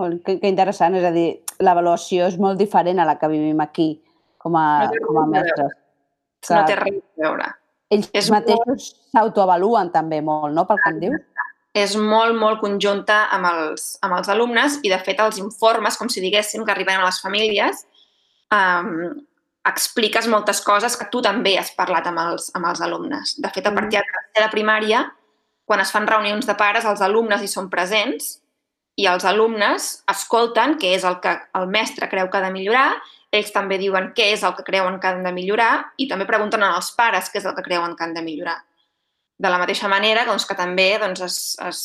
Molt, 0.00 0.22
que, 0.24 0.38
que 0.40 0.48
interessant, 0.48 0.96
és 0.96 1.04
a 1.04 1.12
dir, 1.14 1.28
l'avaluació 1.60 2.28
és 2.30 2.38
molt 2.40 2.60
diferent 2.60 3.02
a 3.02 3.06
la 3.08 3.18
que 3.20 3.28
vivim 3.28 3.60
aquí 3.60 3.92
com 4.40 4.56
a, 4.56 4.66
No 4.88 5.06
com 5.06 5.18
a 5.20 5.24
res 5.26 5.28
a 5.28 5.32
mestres. 5.34 5.74
No 6.50 6.60
té 6.68 6.76
res 6.80 7.00
a 7.00 7.24
veure. 7.26 7.48
Ells 7.90 8.08
és 8.16 8.30
mateixos 8.32 8.92
s'autoavaluen 9.12 9.90
també 9.92 10.20
molt, 10.24 10.54
no?, 10.56 10.64
pel 10.68 10.80
que 10.80 10.92
em 10.94 11.00
dius. 11.02 11.26
És 11.76 11.94
molt, 11.94 12.34
molt 12.38 12.62
conjunta 12.62 13.24
amb 13.34 13.46
els, 13.50 13.92
amb 14.02 14.16
els 14.16 14.30
alumnes 14.32 14.80
i, 14.82 14.90
de 14.90 14.98
fet, 15.06 15.20
els 15.22 15.38
informes, 15.42 15.98
com 15.98 16.08
si 16.10 16.22
diguéssim, 16.22 16.64
que 16.66 16.74
arriben 16.74 16.98
a 16.98 17.04
les 17.06 17.20
famílies, 17.22 17.84
um, 18.54 19.20
expliques 19.68 20.26
moltes 20.30 20.62
coses 20.66 20.96
que 20.98 21.06
tu 21.12 21.20
també 21.22 21.54
has 21.60 21.70
parlat 21.76 22.08
amb 22.10 22.22
els, 22.24 22.48
amb 22.56 22.66
els 22.72 22.82
alumnes. 22.82 23.36
De 23.38 23.50
fet, 23.52 23.68
a 23.68 23.74
partir 23.76 24.00
de 24.00 24.40
de 24.40 24.50
primària, 24.50 25.04
quan 25.68 25.82
es 25.82 25.92
fan 25.94 26.08
reunions 26.08 26.46
de 26.48 26.56
pares, 26.58 26.86
els 26.88 27.02
alumnes 27.04 27.42
hi 27.42 27.50
són 27.50 27.68
presents 27.70 28.38
i 28.96 29.06
els 29.08 29.24
alumnes 29.24 29.90
escolten 30.10 30.76
què 30.80 30.94
és 30.96 31.04
el 31.08 31.20
que 31.22 31.32
el 31.56 31.68
mestre 31.70 32.08
creu 32.10 32.28
que 32.30 32.38
ha 32.38 32.44
de 32.44 32.52
millorar, 32.54 32.88
ells 33.30 33.52
també 33.54 33.78
diuen 33.78 34.10
què 34.16 34.32
és 34.34 34.42
el 34.42 34.56
que 34.58 34.66
creuen 34.66 34.98
que 35.00 35.08
han 35.08 35.22
de 35.24 35.32
millorar 35.32 35.72
i 36.02 36.08
també 36.10 36.26
pregunten 36.26 36.64
als 36.66 36.90
pares 36.98 37.30
què 37.30 37.38
és 37.40 37.46
el 37.46 37.54
que 37.56 37.64
creuen 37.66 37.94
que 37.96 38.04
han 38.04 38.14
de 38.16 38.24
millorar. 38.26 38.58
De 39.40 39.48
la 39.48 39.60
mateixa 39.62 39.88
manera 39.88 40.26
doncs, 40.28 40.44
que 40.44 40.58
també 40.58 40.92
doncs, 41.00 41.22
es, 41.24 41.36
es, 41.64 41.82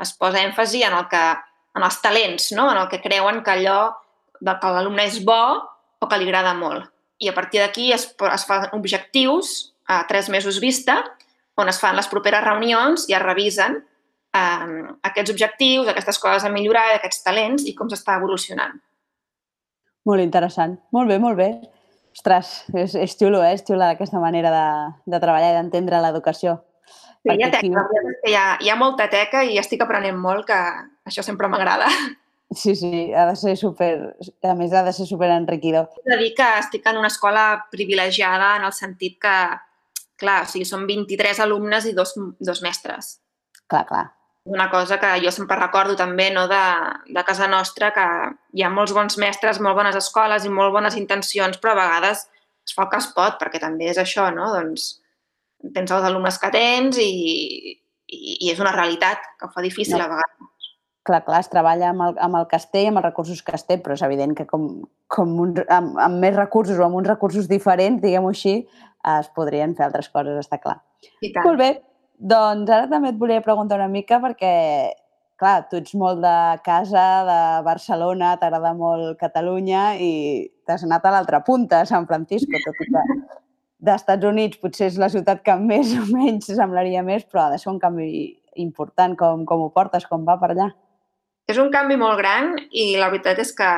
es 0.00 0.12
posa 0.16 0.40
èmfasi 0.44 0.84
en, 0.86 0.94
el 0.96 1.08
que, 1.10 1.24
en 1.76 1.84
els 1.84 2.00
talents, 2.00 2.52
no? 2.56 2.70
en 2.70 2.80
el 2.84 2.88
que 2.92 3.02
creuen 3.04 3.42
que 3.44 3.56
allò 3.58 3.80
de 4.40 4.54
que 4.60 4.70
l'alumne 4.72 5.04
és 5.10 5.18
bo 5.24 5.42
o 5.98 6.08
que 6.08 6.20
li 6.20 6.28
agrada 6.30 6.54
molt. 6.56 6.88
I 7.18 7.32
a 7.32 7.34
partir 7.34 7.60
d'aquí 7.62 7.90
es, 7.92 8.08
es 8.32 8.46
fan 8.48 8.68
objectius 8.76 9.74
a 9.88 10.04
tres 10.08 10.28
mesos 10.32 10.60
vista, 10.60 11.02
on 11.56 11.68
es 11.72 11.80
fan 11.80 11.96
les 11.96 12.08
properes 12.08 12.44
reunions 12.44 13.06
i 13.10 13.16
es 13.16 13.22
revisen 13.22 13.80
eh, 14.36 14.82
aquests 15.10 15.32
objectius, 15.34 15.88
aquestes 15.90 16.20
coses 16.22 16.44
a 16.44 16.52
millorar, 16.52 16.88
aquests 16.94 17.24
talents 17.24 17.66
i 17.66 17.74
com 17.78 17.90
s'està 17.90 18.18
evolucionant. 18.20 18.76
Molt 20.06 20.22
interessant. 20.22 20.76
Molt 20.94 21.10
bé, 21.10 21.18
molt 21.22 21.38
bé. 21.38 21.50
Ostres, 22.16 22.62
és, 22.72 22.94
és 22.96 23.16
xulo, 23.18 23.42
eh? 23.44 23.56
És 23.58 23.64
xula 23.66 23.90
aquesta 23.92 24.20
manera 24.22 24.52
de, 24.54 24.68
de 25.12 25.20
treballar 25.20 25.50
i 25.52 25.56
d'entendre 25.58 26.00
l'educació. 26.04 26.56
Sí, 27.26 27.34
hi 27.34 27.42
ha 27.42 27.50
teca, 27.50 27.82
que 27.90 28.30
hi 28.30 28.36
ha, 28.38 28.44
hi 28.62 28.70
ha 28.70 28.76
molta 28.78 29.08
teca 29.12 29.42
i 29.44 29.58
estic 29.60 29.82
aprenent 29.84 30.16
molt, 30.20 30.46
que 30.48 30.60
això 31.10 31.24
sempre 31.26 31.50
m'agrada. 31.52 31.90
Sí, 32.54 32.76
sí, 32.78 33.12
ha 33.12 33.26
de 33.26 33.34
ser 33.36 33.56
super... 33.58 34.14
A 34.46 34.54
més, 34.54 34.72
ha 34.72 34.84
de 34.86 34.92
ser 34.94 35.08
super 35.08 35.32
enriquidor. 35.34 35.90
He 36.04 36.12
de 36.12 36.18
dir 36.20 36.32
que 36.38 36.46
estic 36.60 36.86
en 36.86 37.00
una 37.00 37.10
escola 37.10 37.66
privilegiada 37.72 38.52
en 38.60 38.68
el 38.68 38.72
sentit 38.72 39.18
que, 39.20 39.34
clar, 40.22 40.44
o 40.44 40.50
sigui, 40.52 40.64
són 40.68 40.86
23 40.86 41.42
alumnes 41.42 41.90
i 41.90 41.94
dos, 41.96 42.14
dos 42.38 42.62
mestres. 42.62 43.16
Clar, 43.66 43.82
clar. 43.90 44.04
Una 44.46 44.68
cosa 44.70 45.00
que 45.02 45.08
jo 45.24 45.32
sempre 45.34 45.58
recordo 45.58 45.96
també 45.98 46.28
no, 46.30 46.44
de, 46.46 46.62
de 47.10 47.22
casa 47.26 47.48
nostra, 47.50 47.90
que 47.94 48.06
hi 48.54 48.62
ha 48.62 48.70
molts 48.70 48.94
bons 48.94 49.18
mestres, 49.18 49.58
molt 49.60 49.74
bones 49.78 49.98
escoles 49.98 50.46
i 50.46 50.52
molt 50.52 50.70
bones 50.74 50.94
intencions, 50.98 51.58
però 51.58 51.74
a 51.74 51.80
vegades 51.80 52.28
es 52.66 52.74
fa 52.74 52.84
el 52.86 52.92
que 52.92 53.00
es 53.02 53.08
pot, 53.16 53.40
perquè 53.40 53.58
també 53.62 53.90
és 53.90 53.98
això, 53.98 54.28
no? 54.34 54.52
Doncs 54.54 54.86
tens 55.74 55.90
els 55.90 56.06
alumnes 56.06 56.38
que 56.38 56.50
tens 56.54 56.98
i, 57.02 57.10
i, 58.06 58.36
i 58.46 58.52
és 58.52 58.62
una 58.62 58.74
realitat 58.74 59.22
que 59.38 59.48
ho 59.48 59.54
fa 59.54 59.64
difícil 59.64 59.98
No. 59.98 60.04
a 60.04 60.12
vegades. 60.14 60.52
Clar, 61.06 61.20
clar, 61.22 61.38
es 61.38 61.50
treballa 61.50 61.92
amb 61.92 62.02
el, 62.02 62.16
amb 62.18 62.38
el 62.40 62.46
que 62.50 62.58
es 62.58 62.66
té 62.70 62.82
i 62.82 62.88
amb 62.90 62.98
els 62.98 63.06
recursos 63.06 63.42
que 63.46 63.54
es 63.54 63.62
té, 63.66 63.76
però 63.82 63.94
és 63.94 64.02
evident 64.02 64.34
que 64.34 64.46
com, 64.50 64.64
com 65.06 65.34
un, 65.42 65.52
amb, 65.70 65.98
amb 66.02 66.22
més 66.22 66.34
recursos 66.34 66.80
o 66.80 66.86
amb 66.86 66.98
uns 66.98 67.06
recursos 67.06 67.46
diferents, 67.50 68.02
diguem-ho 68.02 68.32
així, 68.34 68.56
es 69.12 69.28
podrien 69.36 69.76
fer 69.78 69.86
altres 69.86 70.08
coses, 70.10 70.40
està 70.42 70.58
clar. 70.58 70.80
I 71.22 71.30
tant. 71.30 71.46
Molt 71.46 71.62
bé, 71.62 71.68
doncs 72.18 72.70
ara 72.70 72.88
també 72.90 73.12
et 73.12 73.18
volia 73.20 73.44
preguntar 73.44 73.78
una 73.80 73.88
mica 73.92 74.18
perquè, 74.22 74.52
clar, 75.36 75.56
tu 75.70 75.80
ets 75.80 75.94
molt 75.94 76.22
de 76.24 76.36
casa, 76.64 77.06
de 77.28 77.40
Barcelona, 77.66 78.36
t'agrada 78.40 78.72
molt 78.76 79.18
Catalunya 79.20 79.88
i 80.00 80.12
t'has 80.66 80.86
anat 80.86 81.04
a 81.04 81.16
l'altra 81.16 81.42
punta, 81.44 81.82
a 81.82 81.88
San 81.88 82.08
Francisco, 82.08 82.62
tot 82.64 82.80
i 82.86 82.92
que 82.92 83.04
d'Estats 83.86 84.24
Units 84.24 84.58
potser 84.62 84.88
és 84.90 84.98
la 85.00 85.10
ciutat 85.12 85.42
que 85.44 85.54
més 85.60 85.92
o 85.96 86.04
menys 86.08 86.48
semblaria 86.48 87.04
més, 87.06 87.26
però 87.28 87.46
ha 87.46 87.52
de 87.52 87.60
ser 87.60 87.70
un 87.72 87.80
canvi 87.82 88.08
important. 88.56 89.16
Com, 89.18 89.44
com 89.48 89.66
ho 89.66 89.70
portes? 89.74 90.06
Com 90.08 90.24
va 90.28 90.38
per 90.40 90.52
allà? 90.54 90.70
És 91.46 91.60
un 91.62 91.70
canvi 91.70 91.98
molt 92.00 92.18
gran 92.18 92.56
i 92.72 92.94
la 92.98 93.10
veritat 93.12 93.38
és 93.42 93.52
que, 93.54 93.70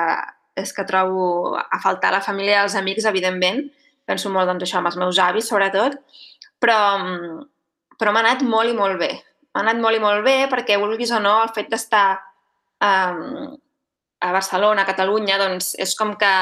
és 0.57 0.73
que 0.73 0.87
trobo 0.89 1.59
a 1.59 1.81
faltar 1.83 2.15
la 2.15 2.25
família 2.25 2.57
i 2.57 2.65
els 2.65 2.79
amics, 2.79 3.09
evidentment. 3.11 3.67
Penso 4.09 4.33
molt 4.33 4.49
doncs, 4.49 4.65
això 4.65 4.81
amb 4.81 4.89
els 4.89 4.97
meus 5.01 5.21
avis, 5.21 5.51
sobretot. 5.51 5.99
Però, 6.63 6.79
mm, 7.03 7.43
però 7.99 8.13
m'ha 8.15 8.23
anat 8.25 8.45
molt 8.47 8.71
i 8.71 8.77
molt 8.77 8.99
bé. 9.01 9.11
M'ha 9.55 9.65
anat 9.65 9.81
molt 9.83 9.97
i 9.97 10.03
molt 10.03 10.25
bé 10.25 10.37
perquè, 10.51 10.79
vulguis 10.79 11.11
o 11.13 11.21
no, 11.23 11.35
el 11.43 11.53
fet 11.57 11.69
d'estar 11.73 12.07
um, 12.85 13.57
a 14.21 14.33
Barcelona, 14.33 14.83
a 14.83 14.89
Catalunya, 14.89 15.39
doncs 15.41 15.75
és 15.79 15.95
com 15.99 16.15
que 16.19 16.33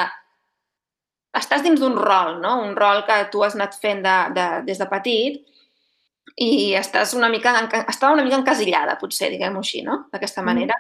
estàs 1.37 1.63
dins 1.65 1.81
d'un 1.81 1.97
rol, 2.01 2.39
no? 2.41 2.59
Un 2.65 2.75
rol 2.77 3.05
que 3.09 3.17
tu 3.33 3.43
has 3.45 3.57
anat 3.57 3.77
fent 3.81 4.03
de, 4.05 4.17
de, 4.37 4.47
des 4.69 4.79
de 4.81 4.87
petit 4.89 5.43
i 6.37 6.75
estàs 6.77 7.15
una 7.17 7.29
mica, 7.33 7.55
estava 7.89 8.13
una 8.17 8.25
mica 8.25 8.39
encasillada, 8.41 8.97
potser, 9.01 9.31
diguem-ho 9.33 9.61
així, 9.65 9.83
no? 9.85 10.07
D'aquesta 10.13 10.43
Mm. 10.43 10.47
manera. 10.47 10.79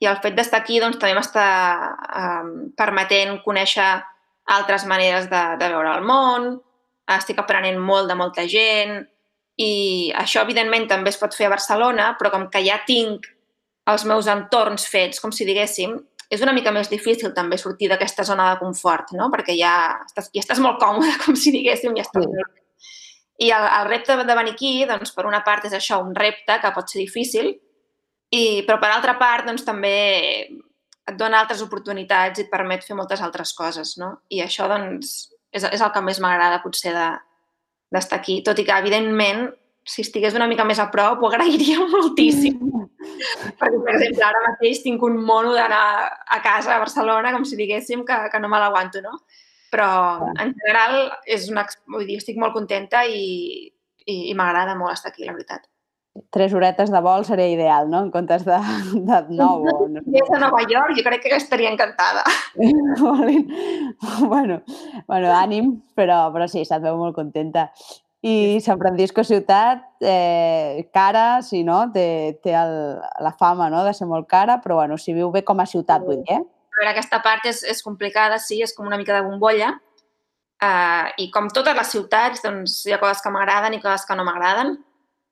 I 0.00 0.06
el 0.06 0.16
fet 0.22 0.34
d'estar 0.36 0.60
aquí 0.60 0.78
doncs, 0.80 0.98
també 0.98 1.14
m'està 1.16 1.44
um, 2.22 2.70
permetent 2.76 3.40
conèixer 3.44 3.88
altres 4.46 4.84
maneres 4.86 5.28
de, 5.28 5.42
de 5.58 5.68
veure 5.68 5.96
el 5.98 6.04
món, 6.04 6.60
estic 7.08 7.38
aprenent 7.40 7.78
molt 7.80 8.08
de 8.08 8.14
molta 8.14 8.44
gent 8.48 9.06
i 9.58 10.12
això, 10.14 10.44
evidentment, 10.46 10.86
també 10.90 11.10
es 11.10 11.18
pot 11.18 11.34
fer 11.34 11.48
a 11.48 11.54
Barcelona, 11.56 12.12
però 12.18 12.30
com 12.30 12.46
que 12.52 12.62
ja 12.64 12.78
tinc 12.86 13.26
els 13.90 14.04
meus 14.06 14.28
entorns 14.30 14.84
fets, 14.86 15.18
com 15.20 15.32
si 15.34 15.46
diguéssim, 15.48 15.96
és 16.30 16.42
una 16.44 16.52
mica 16.52 16.70
més 16.70 16.90
difícil 16.92 17.32
també 17.34 17.56
sortir 17.58 17.88
d'aquesta 17.88 18.24
zona 18.28 18.50
de 18.52 18.58
confort, 18.60 19.14
no? 19.16 19.30
perquè 19.32 19.56
ja 19.56 19.72
estàs, 20.04 20.28
ja 20.34 20.42
estàs 20.44 20.60
molt 20.60 20.78
còmode, 20.82 21.10
com 21.24 21.36
si 21.36 21.50
diguéssim, 21.54 21.96
ja 21.96 22.04
estàs 22.06 22.26
Sí. 22.28 22.46
I 23.38 23.52
el, 23.54 23.64
el 23.70 23.84
repte 23.86 24.16
de 24.18 24.34
venir 24.34 24.52
aquí, 24.56 24.70
doncs, 24.84 25.12
per 25.14 25.24
una 25.26 25.44
part 25.46 25.64
és 25.68 25.74
això, 25.76 26.00
un 26.02 26.14
repte 26.14 26.56
que 26.58 26.72
pot 26.74 26.90
ser 26.90 26.98
difícil, 26.98 27.52
i, 28.34 28.64
però 28.66 28.80
per 28.82 28.90
altra 28.90 29.14
part 29.18 29.46
doncs, 29.46 29.62
també 29.64 29.92
et 31.08 31.16
dona 31.16 31.38
altres 31.40 31.62
oportunitats 31.62 32.40
i 32.40 32.44
et 32.44 32.50
permet 32.50 32.82
fer 32.84 32.96
moltes 32.98 33.22
altres 33.22 33.54
coses. 33.54 33.94
No? 33.96 34.10
I 34.34 34.42
això 34.42 34.66
doncs, 34.68 35.30
és, 35.54 35.62
és 35.64 35.80
el 35.80 35.92
que 35.94 36.02
més 36.02 36.18
m'agrada 36.20 36.58
potser 36.64 36.92
de- 36.96 37.14
d'estar 37.94 38.20
aquí, 38.20 38.40
tot 38.44 38.58
i 38.60 38.66
que 38.68 38.76
evidentment 38.76 39.48
si 39.88 40.02
estigués 40.04 40.36
una 40.36 40.46
mica 40.50 40.66
més 40.68 40.80
a 40.82 40.90
prop 40.92 41.22
ho 41.22 41.30
agrairia 41.30 41.80
moltíssim. 41.94 42.58
Perquè, 43.58 43.78
per 43.86 43.94
exemple, 43.94 44.24
ara 44.26 44.44
mateix 44.44 44.82
tinc 44.84 45.02
un 45.06 45.16
mono 45.24 45.54
d'anar 45.56 45.84
a 46.28 46.40
casa 46.44 46.74
a 46.74 46.82
Barcelona, 46.82 47.32
com 47.32 47.46
si 47.48 47.56
diguéssim, 47.56 48.04
que, 48.08 48.18
que 48.32 48.42
no 48.42 48.50
me 48.52 48.60
l'aguanto, 48.60 49.00
no? 49.04 49.16
Però, 49.72 49.88
en 50.40 50.52
general, 50.60 51.00
és 51.28 51.48
una, 51.52 51.64
vull 51.92 52.06
dir, 52.08 52.20
estic 52.20 52.38
molt 52.40 52.54
contenta 52.56 53.04
i, 53.08 53.68
i, 54.04 54.14
i 54.28 54.36
m'agrada 54.36 54.76
molt 54.76 54.96
estar 54.96 55.12
aquí, 55.12 55.24
la 55.24 55.36
veritat. 55.36 55.64
Tres 56.34 56.52
horetes 56.54 56.90
de 56.90 57.00
vol 57.04 57.24
seria 57.24 57.46
ideal, 57.46 57.86
no? 57.90 58.00
En 58.02 58.10
comptes 58.10 58.44
de, 58.46 58.56
de 59.08 59.20
nou. 59.38 59.62
O 59.62 59.86
no 59.92 60.02
és 60.02 60.32
a 60.34 60.40
Nova 60.42 60.64
York, 60.66 60.96
jo 60.98 61.04
crec 61.06 61.22
que 61.26 61.36
estaria 61.36 61.70
encantada. 61.70 62.24
Bueno, 64.18 64.62
bueno, 65.06 65.30
ànim, 65.32 65.70
però, 65.94 66.28
però 66.34 66.48
sí, 66.50 66.64
se't 66.66 66.82
veu 66.82 66.96
molt 66.98 67.14
contenta. 67.16 67.68
I 68.26 68.58
San 68.64 68.80
Francisco 68.80 69.22
ciutat, 69.22 69.84
eh, 70.00 70.88
cara, 70.92 71.40
sí, 71.42 71.62
no? 71.64 71.84
Té, 71.94 72.40
té 72.42 72.54
el, 72.58 72.72
la 73.22 73.32
fama 73.38 73.68
no? 73.70 73.84
de 73.86 73.94
ser 73.94 74.08
molt 74.10 74.26
cara, 74.26 74.58
però 74.62 74.80
bueno, 74.80 74.98
si 74.98 75.14
viu 75.14 75.30
bé 75.30 75.44
com 75.46 75.60
a 75.62 75.68
ciutat, 75.70 76.02
vull 76.02 76.24
dir, 76.24 76.40
eh? 76.40 76.42
A 76.42 76.80
veure, 76.80 76.90
aquesta 76.96 77.22
part 77.22 77.46
és, 77.46 77.62
és 77.62 77.82
complicada, 77.82 78.40
sí, 78.42 78.60
és 78.62 78.74
com 78.74 78.86
una 78.86 78.98
mica 78.98 79.14
de 79.14 79.22
bombolla. 79.26 79.76
Uh, 80.58 81.14
I 81.22 81.28
com 81.30 81.46
totes 81.54 81.76
les 81.78 81.90
ciutats, 81.94 82.42
doncs 82.42 82.80
hi 82.86 82.94
ha 82.94 82.98
coses 82.98 83.22
que 83.22 83.30
m'agraden 83.30 83.76
i 83.76 83.80
coses 83.82 84.06
que 84.06 84.16
no 84.18 84.26
m'agraden. 84.26 84.74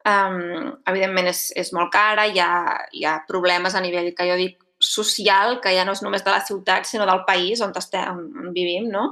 Um, 0.06 0.76
evidentment 0.86 1.32
és, 1.32 1.48
és 1.58 1.72
molt 1.75 1.90
cara, 1.90 2.28
hi 2.30 2.38
ha, 2.38 2.50
hi 2.94 3.02
ha 3.08 3.16
problemes 3.26 3.75
a 3.75 3.82
nivell, 3.82 4.12
que 4.14 4.28
jo 4.28 4.36
dic, 4.38 4.60
social, 4.78 5.56
que 5.64 5.72
ja 5.75 5.86
no 5.88 5.94
és 5.96 6.02
només 6.04 6.22
de 6.22 6.30
la 6.30 6.42
ciutat, 6.44 6.86
sinó 6.86 7.06
del 7.08 7.25
país 7.26 7.62
on, 7.64 7.72
estem, 7.75 8.04
on, 8.12 8.50
vivim, 8.54 8.90
no? 8.92 9.06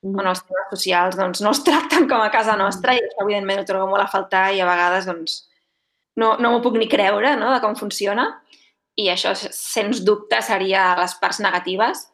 on 0.00 0.24
els 0.24 0.40
temes 0.46 0.70
socials 0.72 1.16
doncs, 1.18 1.42
no 1.44 1.50
els 1.52 1.62
tracten 1.64 2.06
com 2.08 2.22
a 2.24 2.30
casa 2.32 2.54
nostra 2.56 2.94
i 2.96 3.00
això, 3.02 3.24
evidentment, 3.24 3.60
ho 3.60 3.68
trobo 3.68 3.88
molt 3.90 4.06
a 4.06 4.12
faltar 4.12 4.46
i 4.56 4.60
a 4.62 4.68
vegades 4.68 5.08
doncs, 5.08 5.34
no, 6.20 6.34
no 6.40 6.52
m'ho 6.52 6.62
puc 6.64 6.78
ni 6.80 6.88
creure 6.88 7.34
no, 7.36 7.50
de 7.52 7.60
com 7.60 7.76
funciona 7.76 8.26
i 8.96 9.10
això, 9.12 9.34
sens 9.36 10.00
dubte, 10.04 10.40
seria 10.44 10.94
les 10.98 11.16
parts 11.20 11.40
negatives 11.44 12.06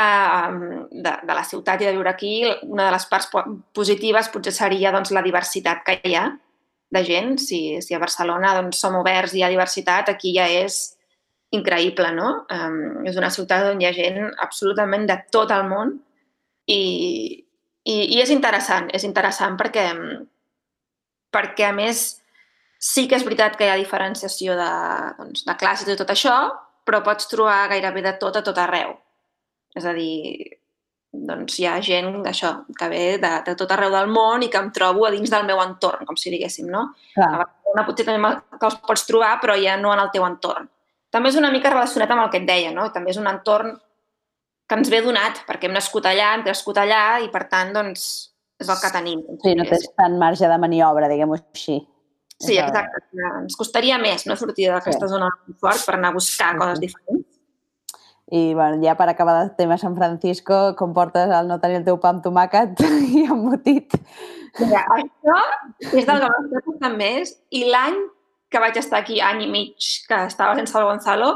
eh, 0.00 0.50
de, 0.92 1.14
de 1.22 1.38
la 1.38 1.44
ciutat 1.44 1.82
i 1.82 1.88
de 1.88 1.94
viure 1.96 2.12
aquí. 2.12 2.34
Una 2.68 2.86
de 2.86 2.94
les 2.94 3.06
parts 3.10 3.28
po- 3.32 3.44
positives 3.76 4.30
potser 4.32 4.54
seria 4.56 4.92
doncs, 4.94 5.12
la 5.12 5.24
diversitat 5.24 5.82
que 5.84 5.98
hi 6.04 6.16
ha 6.16 6.28
de 6.92 7.02
gent. 7.04 7.36
Si, 7.42 7.80
si 7.82 7.94
a 7.94 8.02
Barcelona 8.02 8.54
doncs, 8.58 8.80
som 8.82 8.96
oberts 8.98 9.34
i 9.34 9.40
hi 9.40 9.46
ha 9.46 9.52
diversitat, 9.52 10.10
aquí 10.12 10.34
ja 10.36 10.46
és 10.50 10.96
increïble, 11.54 12.10
no? 12.14 12.28
Um, 12.52 13.06
és 13.06 13.16
una 13.18 13.30
ciutat 13.30 13.70
on 13.70 13.80
hi 13.80 13.88
ha 13.88 13.94
gent 13.96 14.22
absolutament 14.42 15.06
de 15.08 15.16
tot 15.32 15.52
el 15.54 15.66
món 15.68 15.94
i, 16.66 16.80
i, 17.86 17.96
i 18.16 18.20
és 18.22 18.32
interessant, 18.34 18.90
és 18.94 19.06
interessant 19.06 19.56
perquè, 19.58 19.86
perquè 21.34 21.68
a 21.68 21.74
més 21.76 22.06
sí 22.82 23.06
que 23.08 23.16
és 23.18 23.24
veritat 23.24 23.56
que 23.56 23.66
hi 23.66 23.72
ha 23.72 23.80
diferenciació 23.80 24.56
de, 24.58 24.70
doncs, 25.18 25.46
de 25.46 25.56
classes 25.58 25.90
i 25.90 25.98
tot 25.98 26.10
això, 26.12 26.36
però 26.86 27.02
pots 27.06 27.30
trobar 27.30 27.66
gairebé 27.72 28.02
de 28.04 28.14
tot 28.20 28.36
a 28.38 28.44
tot 28.46 28.58
arreu. 28.62 28.94
És 29.76 29.86
a 29.86 29.92
dir, 29.96 30.55
doncs 31.28 31.58
hi 31.60 31.66
ha 31.66 31.76
gent 31.80 32.22
d'això, 32.24 32.52
que 32.78 32.88
ve 32.92 33.02
de, 33.22 33.30
de 33.46 33.54
tot 33.58 33.70
arreu 33.72 33.90
del 33.94 34.08
món 34.12 34.42
i 34.44 34.50
que 34.52 34.58
em 34.60 34.70
trobo 34.74 35.06
a 35.06 35.10
dins 35.14 35.30
del 35.32 35.46
meu 35.48 35.60
entorn, 35.62 36.04
com 36.06 36.16
si 36.16 36.30
diguéssim, 36.34 36.68
no? 36.70 36.82
A 37.16 37.16
Clar, 37.16 37.30
Barcelona 37.44 37.86
potser 37.88 38.06
també 38.06 38.32
que 38.60 38.66
els 38.70 38.78
pots 38.86 39.06
trobar, 39.08 39.34
però 39.40 39.56
ja 39.60 39.76
no 39.80 39.92
en 39.94 40.02
el 40.04 40.10
teu 40.14 40.26
entorn. 40.26 40.68
També 41.10 41.30
és 41.32 41.36
una 41.40 41.50
mica 41.54 41.70
relacionat 41.72 42.10
amb 42.12 42.26
el 42.26 42.30
que 42.30 42.42
et 42.42 42.46
deia, 42.48 42.70
no? 42.74 42.90
També 42.92 43.10
és 43.14 43.18
un 43.22 43.26
entorn 43.30 43.74
que 44.68 44.74
ens 44.74 44.88
ve 44.90 45.00
donat, 45.02 45.44
perquè 45.46 45.68
hem 45.68 45.76
nascut 45.76 46.06
allà, 46.10 46.32
hem 46.34 46.42
crescut 46.46 46.78
allà 46.82 47.02
i, 47.22 47.28
per 47.30 47.44
tant, 47.48 47.72
doncs, 47.72 48.06
és 48.60 48.68
el 48.72 48.80
que 48.82 48.90
tenim. 48.92 49.20
sí, 49.42 49.54
no 49.54 49.64
tens 49.68 49.86
tant 49.96 50.16
marge 50.18 50.48
de 50.48 50.58
maniobra, 50.58 51.08
diguem-ho 51.08 51.36
així. 51.38 51.76
Sí, 52.38 52.58
exacte. 52.60 53.00
Ens 53.40 53.54
costaria 53.56 53.96
més 53.98 54.26
no 54.26 54.34
sortir 54.36 54.66
d'aquesta 54.68 55.06
Sí. 55.06 55.12
zona 55.12 55.28
de 55.30 55.52
confort 55.52 55.86
per 55.86 55.94
anar 55.94 56.10
a 56.10 56.16
buscar 56.18 56.50
Sí, 56.52 56.58
coses 56.58 56.80
diferents. 56.80 57.25
I 58.34 58.54
bueno, 58.54 58.82
ja 58.82 58.96
per 58.98 59.08
acabar 59.08 59.36
el 59.44 59.54
tema 59.54 59.78
San 59.78 59.94
Francisco, 59.94 60.74
com 60.74 60.92
portes 60.94 61.30
el 61.30 61.46
no 61.46 61.60
tenir 61.62 61.78
el 61.78 61.84
teu 61.86 61.98
pa 62.02 62.10
amb 62.10 62.24
tomàquet 62.24 62.80
i 63.20 63.22
embotit? 63.30 63.94
Mira, 64.58 64.82
això 64.96 65.36
és 65.92 66.06
del 66.08 66.22
que 66.22 66.30
m'està 66.32 66.62
costant 66.64 66.96
més 66.98 67.36
i 67.54 67.66
l'any 67.70 68.00
que 68.50 68.62
vaig 68.62 68.78
estar 68.80 68.98
aquí, 68.98 69.20
any 69.22 69.44
i 69.44 69.50
mig, 69.50 69.90
que 70.08 70.18
estava 70.26 70.56
sense 70.58 70.74
el 70.78 70.88
Gonzalo, 70.88 71.30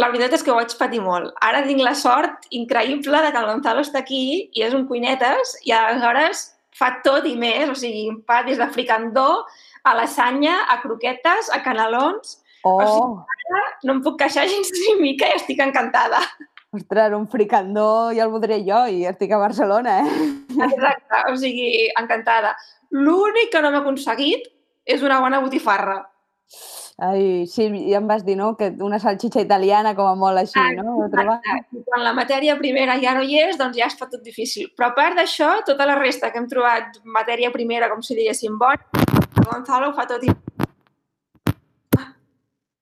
la 0.00 0.08
veritat 0.12 0.38
és 0.38 0.44
que 0.44 0.52
ho 0.52 0.56
vaig 0.56 0.72
patir 0.76 1.00
molt. 1.04 1.32
Ara 1.44 1.64
tinc 1.66 1.80
la 1.84 1.94
sort 1.96 2.46
increïble 2.50 3.20
de 3.24 3.32
que 3.32 3.40
el 3.40 3.48
Gonzalo 3.48 3.84
està 3.84 4.00
aquí 4.00 4.22
i 4.52 4.64
és 4.64 4.76
un 4.76 4.86
cuinetes 4.88 5.56
i 5.64 5.72
aleshores 5.76 6.50
fa 6.76 6.94
tot 7.04 7.26
i 7.28 7.34
més, 7.36 7.68
o 7.68 7.76
sigui, 7.76 8.08
fa 8.28 8.40
des 8.46 8.60
de 8.60 8.68
fricandó 8.72 9.44
a 9.84 9.96
lasanya, 9.96 10.62
a 10.72 10.80
croquetes, 10.80 11.50
a 11.52 11.60
canelons, 11.64 12.38
Oh, 12.64 13.24
No 13.82 13.96
em 13.96 14.00
puc 14.02 14.18
queixar 14.20 14.46
gens 14.48 14.70
ni 14.72 14.94
mica 15.00 15.28
i 15.28 15.36
estic 15.36 15.60
encantada. 15.64 16.20
ostres, 16.72 17.12
un 17.12 17.26
fricandó 17.28 18.12
ja 18.16 18.24
el 18.24 18.30
voldré 18.32 18.62
jo 18.64 18.86
i 18.88 19.04
estic 19.04 19.32
a 19.32 19.40
Barcelona, 19.42 19.98
eh? 20.00 20.30
Exacte, 20.68 21.18
o 21.28 21.36
sigui, 21.36 21.90
encantada. 22.00 22.54
L'únic 22.90 23.50
que 23.52 23.60
no 23.60 23.70
m'ha 23.70 23.82
aconseguit 23.82 24.46
és 24.86 25.02
una 25.02 25.20
bona 25.20 25.40
botifarra. 25.40 25.98
Ai, 27.02 27.46
sí, 27.48 27.66
ja 27.90 27.98
em 27.98 28.06
vas 28.06 28.22
dir, 28.24 28.36
no?, 28.36 28.52
que 28.56 28.70
una 28.84 28.98
salxitxa 29.02 29.42
italiana 29.42 29.94
com 29.98 30.06
a 30.06 30.14
molt 30.14 30.38
així, 30.38 30.60
no? 30.78 31.00
Exacte. 31.06 31.82
Quan 31.88 32.04
la 32.04 32.12
matèria 32.14 32.56
primera 32.60 32.98
ja 33.02 33.14
no 33.16 33.24
hi 33.26 33.40
és, 33.40 33.58
doncs 33.58 33.76
ja 33.76 33.88
es 33.88 33.96
fa 33.98 34.06
tot 34.06 34.22
difícil. 34.22 34.70
Però 34.76 34.92
a 34.92 34.96
part 34.96 35.18
d'això, 35.18 35.50
tota 35.66 35.88
la 35.88 35.96
resta 35.98 36.30
que 36.30 36.38
hem 36.38 36.48
trobat 36.48 37.00
matèria 37.04 37.50
primera, 37.50 37.88
com 37.90 38.04
si 38.04 38.14
diguéssim, 38.14 38.56
bona, 38.60 38.80
el 39.02 39.48
Gonzalo 39.48 39.90
ho 39.90 39.96
fa 39.96 40.06
tot 40.06 40.22
i 40.22 40.30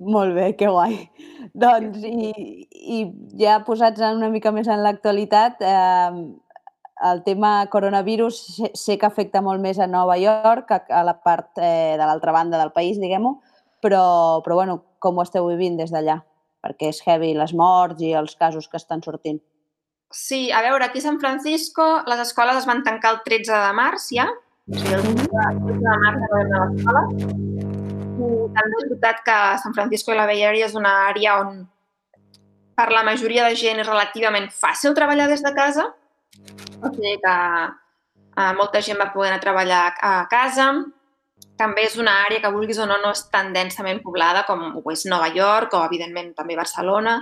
Molt 0.01 0.33
bé, 0.33 0.55
que 0.57 0.69
guai. 0.73 0.97
Doncs, 1.53 2.01
i, 2.09 2.31
i 2.71 3.01
ja 3.41 3.59
posats 3.67 4.01
una 4.07 4.31
mica 4.33 4.53
més 4.53 4.69
en 4.71 4.81
l'actualitat, 4.85 5.61
eh, 5.61 6.23
el 7.11 7.23
tema 7.25 7.67
coronavirus 7.73 8.39
sé, 8.77 8.97
que 8.97 9.09
afecta 9.09 9.43
molt 9.45 9.61
més 9.61 9.79
a 9.79 9.89
Nova 9.89 10.17
York, 10.21 10.73
a, 10.73 10.81
a 11.01 11.05
la 11.05 11.17
part 11.21 11.61
eh, 11.61 11.97
de 12.01 12.05
l'altra 12.07 12.33
banda 12.33 12.61
del 12.61 12.73
país, 12.73 13.01
diguem-ho, 13.01 13.39
però, 13.85 14.41
però 14.45 14.61
bueno, 14.63 14.81
com 15.01 15.21
ho 15.21 15.25
esteu 15.25 15.49
vivint 15.53 15.77
des 15.81 15.93
d'allà? 15.93 16.21
Perquè 16.65 16.91
és 16.93 17.01
heavy 17.07 17.33
les 17.37 17.55
morts 17.57 18.01
i 18.05 18.13
els 18.17 18.37
casos 18.41 18.69
que 18.69 18.81
estan 18.81 19.05
sortint. 19.05 19.41
Sí, 20.13 20.49
a 20.51 20.61
veure, 20.65 20.85
aquí 20.85 20.99
a 20.99 21.07
San 21.07 21.21
Francisco 21.21 21.85
les 22.09 22.25
escoles 22.25 22.57
es 22.59 22.67
van 22.69 22.83
tancar 22.85 23.15
el 23.15 23.23
13 23.25 23.53
de 23.53 23.73
març 23.77 24.11
ja, 24.17 24.27
o 24.67 24.81
sigui, 24.81 24.97
el 24.97 25.05
13 25.07 25.85
de 25.85 25.97
març 26.05 26.25
no 26.25 26.41
a 26.41 26.67
l'escola. 26.67 27.50
També 28.21 28.81
és 28.81 28.89
veritat 28.89 29.21
que 29.27 29.37
San 29.63 29.77
Francisco 29.77 30.13
i 30.13 30.19
la 30.19 30.27
Bay 30.29 30.45
Area 30.45 30.69
és 30.69 30.77
una 30.79 30.93
àrea 31.09 31.39
on 31.43 31.61
per 32.81 32.89
la 32.95 33.05
majoria 33.05 33.45
de 33.49 33.57
gent 33.61 33.83
és 33.83 33.89
relativament 33.89 34.49
fàcil 34.55 34.95
treballar 34.97 35.29
des 35.29 35.43
de 35.45 35.53
casa, 35.57 35.91
o 36.81 36.93
sigui 36.95 37.19
que 37.21 37.35
eh, 38.41 38.53
molta 38.57 38.81
gent 38.81 39.01
va 39.01 39.11
poder 39.13 39.31
anar 39.31 39.41
a 39.41 39.45
treballar 39.45 39.83
a 40.01 40.15
casa. 40.33 40.71
També 41.61 41.85
és 41.85 41.99
una 42.01 42.15
àrea 42.25 42.41
que, 42.41 42.53
vulguis 42.53 42.79
o 42.81 42.87
no, 42.89 42.97
no 43.03 43.13
és 43.13 43.27
tan 43.33 43.53
densament 43.53 44.01
poblada 44.05 44.47
com 44.49 44.63
ho 44.81 44.93
és 44.93 45.05
Nova 45.13 45.29
York 45.35 45.77
o, 45.77 45.83
evidentment, 45.85 46.33
també 46.39 46.57
Barcelona 46.57 47.19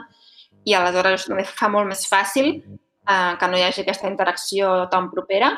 i 0.69 0.75
aleshores 0.76 1.26
també 1.26 1.47
fa 1.49 1.71
molt 1.73 1.88
més 1.90 2.05
fàcil 2.07 2.52
eh, 2.55 3.33
que 3.40 3.49
no 3.50 3.59
hi 3.59 3.64
hagi 3.67 3.83
aquesta 3.83 4.11
interacció 4.11 4.87
tan 4.93 5.11
propera. 5.11 5.57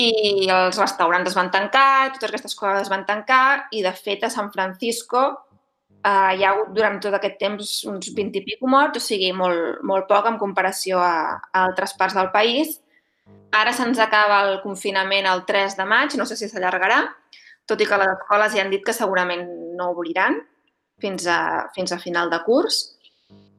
I 0.00 0.48
els 0.50 0.78
restaurants 0.80 1.30
es 1.30 1.36
van 1.38 1.52
tancar, 1.54 2.12
totes 2.14 2.32
aquestes 2.32 2.56
coses 2.58 2.82
es 2.82 2.90
van 2.90 3.04
tancar 3.06 3.68
i, 3.70 3.82
de 3.84 3.92
fet, 3.94 4.24
a 4.24 4.30
San 4.32 4.50
Francisco 4.50 5.22
eh, 6.04 6.36
hi 6.36 6.44
ha 6.44 6.50
hagut 6.50 6.72
durant 6.76 6.98
tot 7.02 7.14
aquest 7.14 7.36
temps 7.40 7.74
uns 7.90 8.10
20 8.16 8.40
i 8.40 8.44
pico 8.46 8.70
morts, 8.70 9.00
o 9.00 9.04
sigui, 9.04 9.30
molt, 9.36 9.82
molt 9.86 10.08
poc 10.10 10.26
en 10.30 10.40
comparació 10.40 10.98
a, 11.00 11.38
a 11.52 11.64
altres 11.64 11.94
parts 12.00 12.16
del 12.18 12.32
país. 12.34 12.80
Ara 13.54 13.72
se'ns 13.72 14.00
acaba 14.02 14.42
el 14.48 14.58
confinament 14.64 15.28
el 15.30 15.44
3 15.46 15.78
de 15.78 15.86
maig, 15.88 16.16
no 16.18 16.26
sé 16.26 16.36
si 16.36 16.50
s'allargarà, 16.50 17.04
tot 17.70 17.80
i 17.80 17.86
que 17.88 18.00
les 18.00 18.16
escoles 18.16 18.52
ja 18.52 18.64
han 18.64 18.72
dit 18.74 18.82
que 18.84 18.96
segurament 18.96 19.46
no 19.78 19.92
obriran 19.94 20.42
fins 21.00 21.26
a, 21.30 21.70
fins 21.74 21.94
a 21.94 22.00
final 22.02 22.30
de 22.30 22.42
curs. 22.44 22.93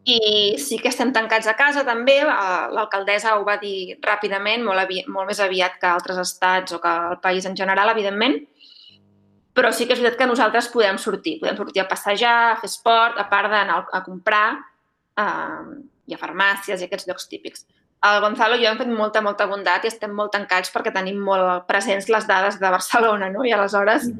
I 0.06 0.56
sí 0.62 0.78
que 0.78 0.92
estem 0.92 1.10
tancats 1.14 1.48
a 1.50 1.56
casa 1.58 1.82
també, 1.86 2.20
eh, 2.22 2.66
l'alcaldessa 2.78 3.40
ho 3.40 3.46
va 3.46 3.56
dir 3.58 3.98
ràpidament, 4.06 4.62
molt, 4.64 4.84
avi 4.84 5.02
molt 5.08 5.32
més 5.32 5.40
aviat 5.42 5.80
que 5.82 5.88
altres 5.90 6.20
estats 6.22 6.76
o 6.78 6.80
que 6.80 6.92
el 7.14 7.18
país 7.24 7.46
en 7.50 7.56
general, 7.58 7.90
evidentment, 7.90 8.38
però 9.56 9.72
sí 9.74 9.88
que 9.88 9.96
és 9.96 10.04
veritat 10.04 10.20
que 10.20 10.28
nosaltres 10.30 10.68
podem 10.70 11.00
sortir, 11.02 11.40
podem 11.40 11.58
sortir 11.58 11.82
a 11.82 11.88
passejar, 11.90 12.36
a 12.52 12.60
fer 12.60 12.70
esport, 12.70 13.18
a 13.18 13.26
part 13.32 13.50
d'anar 13.50 13.80
a 13.92 14.04
comprar 14.06 14.60
eh, 15.18 15.74
i 16.06 16.14
a 16.14 16.22
farmàcies 16.22 16.82
i 16.82 16.86
aquests 16.86 17.10
llocs 17.10 17.26
típics. 17.32 17.66
El 18.06 18.20
Gonzalo 18.22 18.60
i 18.60 18.62
jo 18.62 18.70
hem 18.70 18.78
fet 18.78 18.92
molta, 18.92 19.24
molta 19.26 19.48
bondat 19.50 19.88
i 19.88 19.90
estem 19.90 20.14
molt 20.14 20.36
tancats 20.36 20.70
perquè 20.70 20.94
tenim 20.94 21.18
molt 21.18 21.66
presents 21.66 22.12
les 22.14 22.28
dades 22.30 22.60
de 22.62 22.70
Barcelona, 22.70 23.32
no? 23.34 23.42
I 23.42 23.56
aleshores 23.56 24.12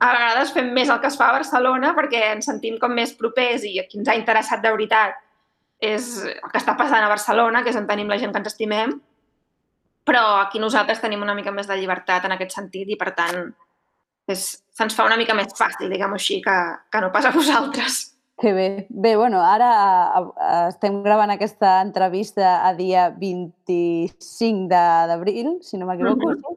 a 0.00 0.12
vegades 0.12 0.52
fem 0.52 0.68
més 0.74 0.90
el 0.92 1.00
que 1.00 1.08
es 1.08 1.16
fa 1.16 1.30
a 1.30 1.38
Barcelona 1.38 1.94
perquè 1.96 2.26
ens 2.34 2.50
sentim 2.50 2.76
com 2.82 2.92
més 2.92 3.14
propers 3.16 3.64
i 3.64 3.78
a 3.80 3.86
qui 3.88 4.00
ens 4.00 4.10
ha 4.10 4.18
interessat 4.18 4.60
de 4.60 4.72
veritat 4.76 5.16
és 5.80 6.10
el 6.26 6.50
que 6.52 6.58
està 6.60 6.76
passant 6.76 7.02
a 7.04 7.08
Barcelona, 7.08 7.62
que 7.64 7.70
és 7.72 7.76
on 7.76 7.86
tenim 7.88 8.08
la 8.08 8.18
gent 8.20 8.32
que 8.32 8.38
ens 8.42 8.50
estimem, 8.52 9.00
però 10.04 10.40
aquí 10.42 10.58
nosaltres 10.60 11.00
tenim 11.00 11.22
una 11.22 11.34
mica 11.34 11.52
més 11.52 11.66
de 11.68 11.76
llibertat 11.76 12.24
en 12.26 12.32
aquest 12.36 12.52
sentit 12.56 12.88
i, 12.88 12.96
per 13.00 13.12
tant, 13.16 13.50
se'ns 14.30 14.94
fa 14.94 15.04
una 15.08 15.16
mica 15.16 15.34
més 15.34 15.52
fàcil, 15.56 15.90
diguem-ho 15.90 16.14
així, 16.18 16.40
que, 16.44 16.56
que 16.92 17.00
no 17.02 17.10
pas 17.12 17.24
a 17.26 17.32
vosaltres. 17.34 18.06
Que 18.40 18.52
bé. 18.56 18.86
Bé, 18.88 19.16
bueno, 19.20 19.40
ara 19.44 19.66
a, 19.68 20.20
a, 20.20 20.50
estem 20.70 21.02
gravant 21.04 21.28
aquesta 21.34 21.80
entrevista 21.84 22.60
a 22.66 22.70
dia 22.74 23.10
25 23.10 24.68
de- 24.70 25.06
d'abril, 25.10 25.58
si 25.60 25.76
no 25.76 25.86
m'equivoco, 25.86 26.30
Mhm. 26.30 26.56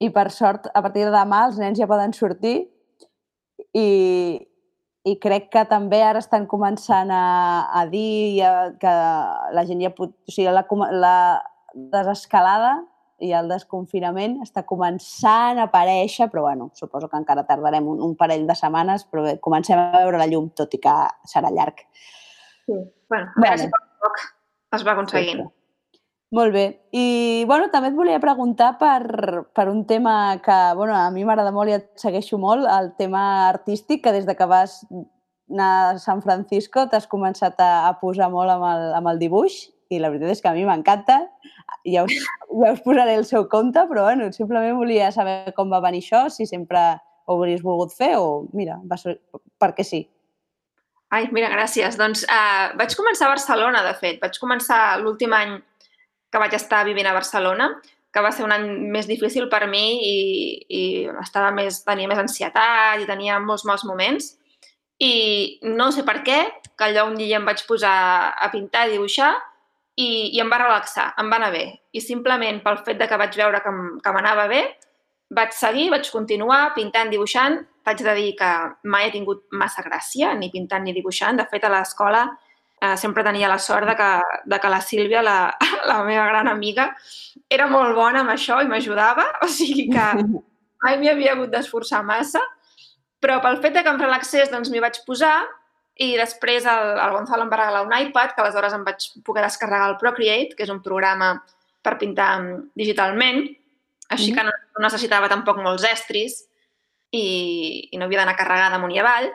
i 0.00 0.10
per 0.10 0.30
sort, 0.34 0.66
a 0.74 0.82
partir 0.82 1.04
de 1.04 1.12
demà 1.14 1.44
els 1.46 1.58
nens 1.58 1.78
ja 1.78 1.86
poden 1.86 2.12
sortir 2.12 2.68
i, 3.72 4.48
i 5.08 5.16
crec 5.22 5.48
que 5.50 5.64
també 5.66 5.98
ara 6.04 6.20
estan 6.22 6.46
començant 6.50 7.10
a, 7.10 7.24
a 7.74 7.82
dir 7.90 8.38
ja, 8.38 8.52
que 8.78 8.92
la 9.56 9.64
gent 9.66 9.82
ja 9.82 9.90
pot... 9.94 10.14
O 10.28 10.34
sigui, 10.34 10.50
la, 10.54 10.64
la 10.94 11.16
desescalada 11.74 12.76
i 13.22 13.32
el 13.38 13.48
desconfinament 13.50 14.40
està 14.42 14.64
començant 14.66 15.58
a 15.58 15.66
aparèixer, 15.68 16.28
però 16.30 16.46
bueno, 16.48 16.70
suposo 16.78 17.08
que 17.10 17.18
encara 17.18 17.46
tardarem 17.46 17.86
un, 17.88 18.02
un 18.02 18.14
parell 18.18 18.46
de 18.48 18.56
setmanes, 18.58 19.06
però 19.10 19.26
bé, 19.26 19.36
comencem 19.42 19.78
a 19.78 20.02
veure 20.02 20.20
la 20.22 20.28
llum, 20.30 20.50
tot 20.58 20.74
i 20.74 20.80
que 20.82 20.94
serà 21.30 21.50
llarg. 21.54 21.84
Sí. 22.66 22.78
Bueno, 23.10 23.30
a 23.30 23.44
veure 23.44 23.58
si 23.62 23.70
poc 23.70 23.82
a 23.82 24.06
poc 24.06 24.22
es 24.78 24.86
va 24.86 24.96
aconseguint. 24.96 25.46
Molt 26.32 26.54
bé. 26.54 26.64
I 26.96 27.44
bueno, 27.44 27.66
també 27.68 27.90
et 27.90 27.96
volia 27.96 28.20
preguntar 28.20 28.70
per, 28.80 29.44
per 29.52 29.66
un 29.68 29.82
tema 29.84 30.38
que 30.40 30.58
bueno, 30.78 30.94
a 30.96 31.10
mi 31.12 31.26
m'agrada 31.28 31.52
molt 31.52 31.68
i 31.68 31.74
et 31.76 31.90
segueixo 32.00 32.38
molt, 32.40 32.64
el 32.72 32.94
tema 32.96 33.50
artístic, 33.50 34.00
que 34.06 34.14
des 34.14 34.24
de 34.24 34.34
que 34.38 34.46
vas 34.48 34.78
anar 35.52 35.72
a 35.90 35.98
San 36.00 36.22
Francisco 36.24 36.86
t'has 36.88 37.04
començat 37.10 37.60
a, 37.60 37.84
a 37.90 37.92
posar 38.00 38.30
molt 38.32 38.48
amb 38.48 38.64
el, 38.64 38.84
amb 38.96 39.10
el 39.12 39.20
dibuix 39.20 39.58
i 39.92 39.98
la 40.00 40.08
veritat 40.08 40.32
és 40.32 40.40
que 40.40 40.48
a 40.48 40.54
mi 40.56 40.64
m'encanta. 40.64 41.18
Ja 41.92 42.06
us, 42.06 42.16
ja 42.62 42.72
us 42.72 42.80
posaré 42.80 43.18
el 43.20 43.28
seu 43.28 43.44
compte, 43.52 43.84
però 43.90 44.06
bueno, 44.08 44.30
simplement 44.32 44.78
volia 44.80 45.10
saber 45.12 45.52
com 45.58 45.68
va 45.68 45.82
venir 45.84 46.00
això, 46.00 46.30
si 46.32 46.48
sempre 46.48 46.80
ho 47.26 47.36
hauries 47.36 47.60
volgut 47.60 47.92
fer 47.92 48.14
o, 48.16 48.46
mira, 48.56 48.78
va 48.88 48.96
ser 48.96 49.18
perquè 49.60 49.84
sí. 49.84 50.00
Ai, 51.12 51.26
mira, 51.28 51.52
gràcies. 51.52 52.00
Doncs 52.00 52.24
uh, 52.24 52.72
vaig 52.80 52.96
començar 52.96 53.28
a 53.28 53.34
Barcelona, 53.34 53.84
de 53.84 53.92
fet. 54.00 54.16
Vaig 54.24 54.40
començar 54.40 54.96
l'últim 55.02 55.36
any 55.36 55.58
que 56.32 56.40
vaig 56.40 56.54
estar 56.56 56.82
vivint 56.88 57.06
a 57.06 57.12
Barcelona, 57.12 57.68
que 58.12 58.20
va 58.24 58.32
ser 58.32 58.44
un 58.44 58.52
any 58.52 58.66
més 58.92 59.08
difícil 59.08 59.48
per 59.52 59.66
mi 59.68 59.84
i, 60.04 60.16
i 60.68 60.82
estava 61.22 61.52
més, 61.54 61.80
tenia 61.84 62.08
més 62.08 62.20
ansietat 62.20 63.00
i 63.00 63.08
tenia 63.08 63.38
molts 63.40 63.64
mals 63.68 63.84
moments. 63.88 64.34
I 65.02 65.60
no 65.64 65.90
sé 65.92 66.04
per 66.06 66.20
què, 66.26 66.38
que 66.76 66.88
allò 66.88 67.06
un 67.08 67.16
dia 67.18 67.40
em 67.40 67.48
vaig 67.48 67.64
posar 67.68 67.94
a 68.36 68.50
pintar 68.52 68.86
i 68.86 68.94
dibuixar 68.94 69.32
i, 69.96 70.30
i 70.36 70.40
em 70.40 70.52
va 70.52 70.60
relaxar, 70.60 71.10
em 71.20 71.32
va 71.32 71.40
anar 71.40 71.50
bé. 71.54 71.64
I 71.92 72.04
simplement 72.04 72.60
pel 72.64 72.80
fet 72.86 73.00
de 73.00 73.08
que 73.08 73.20
vaig 73.20 73.36
veure 73.40 73.60
que, 73.64 73.72
que 74.04 74.14
m'anava 74.14 74.46
bé, 74.52 74.62
vaig 75.32 75.56
seguir, 75.56 75.88
vaig 75.92 76.08
continuar 76.12 76.72
pintant, 76.76 77.10
dibuixant. 77.12 77.62
T'haig 77.82 78.04
de 78.06 78.14
dir 78.14 78.30
que 78.38 78.50
mai 78.92 79.08
he 79.08 79.12
tingut 79.14 79.44
massa 79.58 79.82
gràcia, 79.84 80.36
ni 80.38 80.52
pintant 80.52 80.84
ni 80.84 80.94
dibuixant. 80.94 81.40
De 81.40 81.48
fet, 81.50 81.64
a 81.64 81.72
l'escola 81.72 82.26
eh, 82.82 82.96
sempre 82.98 83.22
tenia 83.22 83.50
la 83.50 83.60
sort 83.62 83.86
de 83.86 83.94
que, 83.96 84.10
de 84.50 84.58
que 84.60 84.72
la 84.72 84.80
Sílvia, 84.82 85.22
la, 85.22 85.36
la 85.90 86.02
meva 86.04 86.26
gran 86.26 86.50
amiga, 86.50 86.90
era 87.48 87.68
molt 87.70 87.94
bona 87.94 88.24
amb 88.24 88.34
això 88.34 88.58
i 88.62 88.68
m'ajudava. 88.68 89.28
O 89.46 89.48
sigui 89.48 89.88
que 89.92 90.08
mai 90.82 90.98
m'hi 90.98 91.12
havia 91.12 91.36
hagut 91.36 91.54
d'esforçar 91.54 92.02
massa. 92.06 92.42
Però 93.22 93.38
pel 93.42 93.60
fet 93.62 93.76
de 93.76 93.84
que 93.86 93.92
em 93.92 94.00
relaxés, 94.02 94.50
doncs 94.50 94.70
m'hi 94.72 94.82
vaig 94.82 94.98
posar 95.06 95.36
i 96.02 96.14
després 96.16 96.64
el, 96.66 96.94
el 96.98 97.12
Gonzalo 97.14 97.44
em 97.44 97.50
va 97.52 97.58
regalar 97.60 97.82
un 97.86 97.92
iPad, 97.94 98.32
que 98.34 98.42
aleshores 98.42 98.74
em 98.74 98.84
vaig 98.86 99.04
poder 99.26 99.44
descarregar 99.44 99.90
el 99.92 99.98
Procreate, 100.00 100.56
que 100.56 100.64
és 100.64 100.72
un 100.72 100.80
programa 100.82 101.34
per 101.84 101.98
pintar 102.00 102.32
digitalment, 102.78 103.44
així 104.08 104.30
Mhm. 104.30 104.36
que 104.36 104.44
no, 104.44 104.52
no 104.78 104.84
necessitava 104.86 105.28
tampoc 105.28 105.60
molts 105.62 105.84
estris 105.84 106.42
i, 107.10 107.88
i 107.92 107.98
no 107.98 108.06
havia 108.06 108.22
d'anar 108.22 108.36
carregada 108.36 108.76
amunt 108.76 108.94
i 108.94 109.00
avall. 109.02 109.30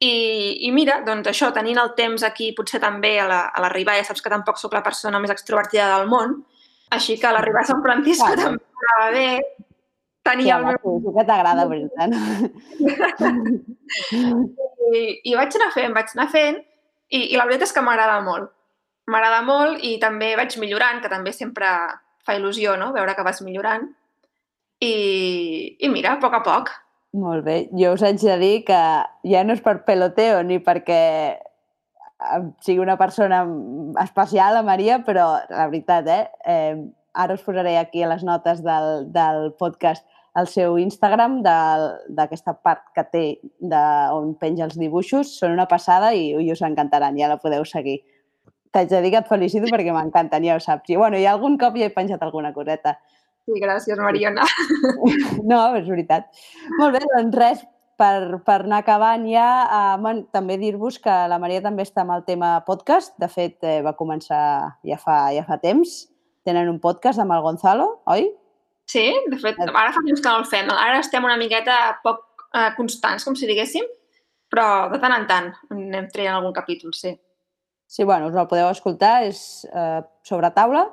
I, 0.00 0.66
I 0.66 0.70
mira, 0.74 0.98
doncs 1.06 1.28
això, 1.30 1.52
tenint 1.54 1.78
el 1.78 1.92
temps 1.94 2.22
aquí, 2.26 2.52
potser 2.56 2.80
també 2.82 3.18
a 3.20 3.26
la- 3.30 3.46
a 3.54 3.60
l'arribar, 3.62 3.94
ja 3.96 4.04
saps 4.04 4.20
que 4.22 4.30
tampoc 4.32 4.58
sóc 4.58 4.72
la 4.74 4.82
persona 4.82 5.20
més 5.20 5.30
extrovertida 5.30 5.86
del 5.98 6.08
món, 6.08 6.44
així 6.90 7.18
que 7.20 7.26
a 7.26 7.32
l'arribar 7.32 7.62
a 7.62 7.64
Sant 7.70 7.82
Francisco 7.82 8.26
Claro. 8.26 8.42
també 8.42 8.64
m'anava 8.74 9.10
bé, 9.14 9.28
Sí, 10.24 10.30
tenia 10.30 10.56
el 10.56 10.62
home, 10.64 10.72
meu 10.82 10.98
sí, 10.98 11.06
sí 11.06 11.12
que 11.18 11.24
t'agrada, 11.28 11.64
veritat. 11.72 12.10
I, 14.94 15.02
i 15.30 15.34
vaig 15.36 15.56
anar 15.58 15.70
fent, 15.74 15.94
vaig 15.96 16.12
anar 16.14 16.28
fent, 16.32 16.58
i, 17.12 17.20
i 17.32 17.36
la 17.38 17.44
veritat 17.48 17.68
és 17.68 17.74
que 17.76 17.82
m'agrada 17.84 18.20
molt. 18.24 18.50
M'agrada 19.12 19.42
molt 19.44 19.82
i 19.84 19.98
també 20.00 20.32
vaig 20.36 20.56
millorant, 20.60 21.00
que 21.04 21.10
també 21.12 21.32
sempre 21.36 21.68
fa 22.24 22.36
il·lusió, 22.38 22.76
no?, 22.80 22.92
veure 22.96 23.14
que 23.14 23.22
vas 23.26 23.42
millorant. 23.44 23.84
I, 24.80 25.76
i 25.80 25.88
mira, 25.92 26.14
a 26.16 26.20
poc 26.22 26.34
a 26.34 26.42
poc. 26.44 26.72
Molt 27.14 27.44
bé. 27.46 27.68
Jo 27.78 27.92
us 27.94 28.02
haig 28.02 28.18
de 28.18 28.36
dir 28.40 28.54
que 28.66 28.80
ja 29.30 29.42
no 29.46 29.54
és 29.54 29.62
per 29.62 29.84
peloteo 29.86 30.42
ni 30.42 30.58
perquè 30.58 31.02
sigui 32.64 32.80
una 32.82 32.96
persona 32.98 33.44
especial, 34.02 34.54
la 34.56 34.64
Maria, 34.66 34.98
però 35.06 35.28
la 35.50 35.68
veritat, 35.68 36.08
eh? 36.08 36.24
eh 36.46 36.76
ara 37.14 37.36
us 37.38 37.44
posaré 37.46 37.76
aquí 37.78 38.02
a 38.02 38.08
les 38.10 38.24
notes 38.26 38.64
del, 38.64 39.12
del 39.14 39.52
podcast 39.54 40.02
el 40.34 40.48
seu 40.50 40.78
Instagram 40.82 41.36
d'aquesta 41.44 42.56
part 42.66 42.88
que 42.94 43.04
té 43.12 43.22
de, 43.62 43.82
on 44.10 44.32
penja 44.40 44.66
els 44.66 44.74
dibuixos. 44.78 45.36
Són 45.38 45.54
una 45.54 45.68
passada 45.70 46.10
i, 46.14 46.32
i 46.34 46.50
us 46.50 46.62
encantaran, 46.66 47.14
ja 47.20 47.30
la 47.30 47.38
podeu 47.38 47.62
seguir. 47.68 48.00
T'haig 48.74 48.90
de 48.90 49.02
dir 49.04 49.12
que 49.14 49.20
et 49.22 49.30
felicito 49.30 49.70
perquè 49.70 49.94
m'encanten, 49.94 50.42
ja 50.42 50.56
ho 50.58 50.62
saps. 50.62 50.90
I 50.90 50.98
bueno, 50.98 51.20
i 51.20 51.28
algun 51.30 51.54
cop 51.60 51.78
ja 51.78 51.86
he 51.86 51.94
penjat 51.94 52.22
alguna 52.26 52.50
coseta. 52.56 52.96
Sí, 53.44 53.60
gràcies, 53.60 54.00
Mariona. 54.00 54.44
No, 55.50 55.60
és 55.76 55.88
veritat. 55.88 56.30
Molt 56.78 56.96
bé, 56.96 57.02
doncs 57.10 57.36
res, 57.36 57.64
per, 58.00 58.40
per 58.46 58.60
anar 58.62 58.80
acabant 58.82 59.26
ja, 59.28 59.48
eh, 59.64 59.96
man, 60.00 60.24
també 60.34 60.56
dir-vos 60.60 60.96
que 61.02 61.14
la 61.30 61.38
Maria 61.42 61.62
també 61.64 61.84
està 61.84 62.02
amb 62.04 62.14
el 62.16 62.24
tema 62.24 62.56
podcast. 62.66 63.12
De 63.20 63.28
fet, 63.28 63.58
eh, 63.62 63.82
va 63.84 63.94
començar 63.98 64.44
ja 64.86 64.98
fa, 65.00 65.18
ja 65.36 65.44
fa 65.46 65.60
temps. 65.62 66.04
Tenen 66.44 66.72
un 66.72 66.80
podcast 66.80 67.20
amb 67.20 67.36
el 67.36 67.44
Gonzalo, 67.44 67.90
oi? 68.12 68.30
Sí, 68.88 69.06
de 69.32 69.40
fet, 69.40 69.60
ara 69.64 69.92
fa 69.92 70.02
temps 70.04 70.20
que 70.20 70.28
no 70.28 70.40
el 70.42 70.48
fem. 70.48 70.72
Ara 70.72 71.00
estem 71.00 71.24
una 71.24 71.38
miqueta 71.40 71.98
poc 72.04 72.48
eh, 72.52 72.70
constants, 72.76 73.24
com 73.24 73.36
si 73.36 73.48
diguéssim, 73.48 73.86
però 74.52 74.88
de 74.92 75.00
tant 75.02 75.14
en 75.16 75.28
tant 75.28 75.52
anem 75.72 76.08
traient 76.12 76.36
algun 76.36 76.56
capítol, 76.56 76.92
sí. 76.96 77.14
Sí, 77.88 78.04
bueno, 78.04 78.28
us 78.28 78.36
el 78.40 78.48
podeu 78.48 78.70
escoltar, 78.72 79.18
és 79.28 79.64
eh, 79.68 80.00
sobre 80.24 80.52
taula 80.56 80.88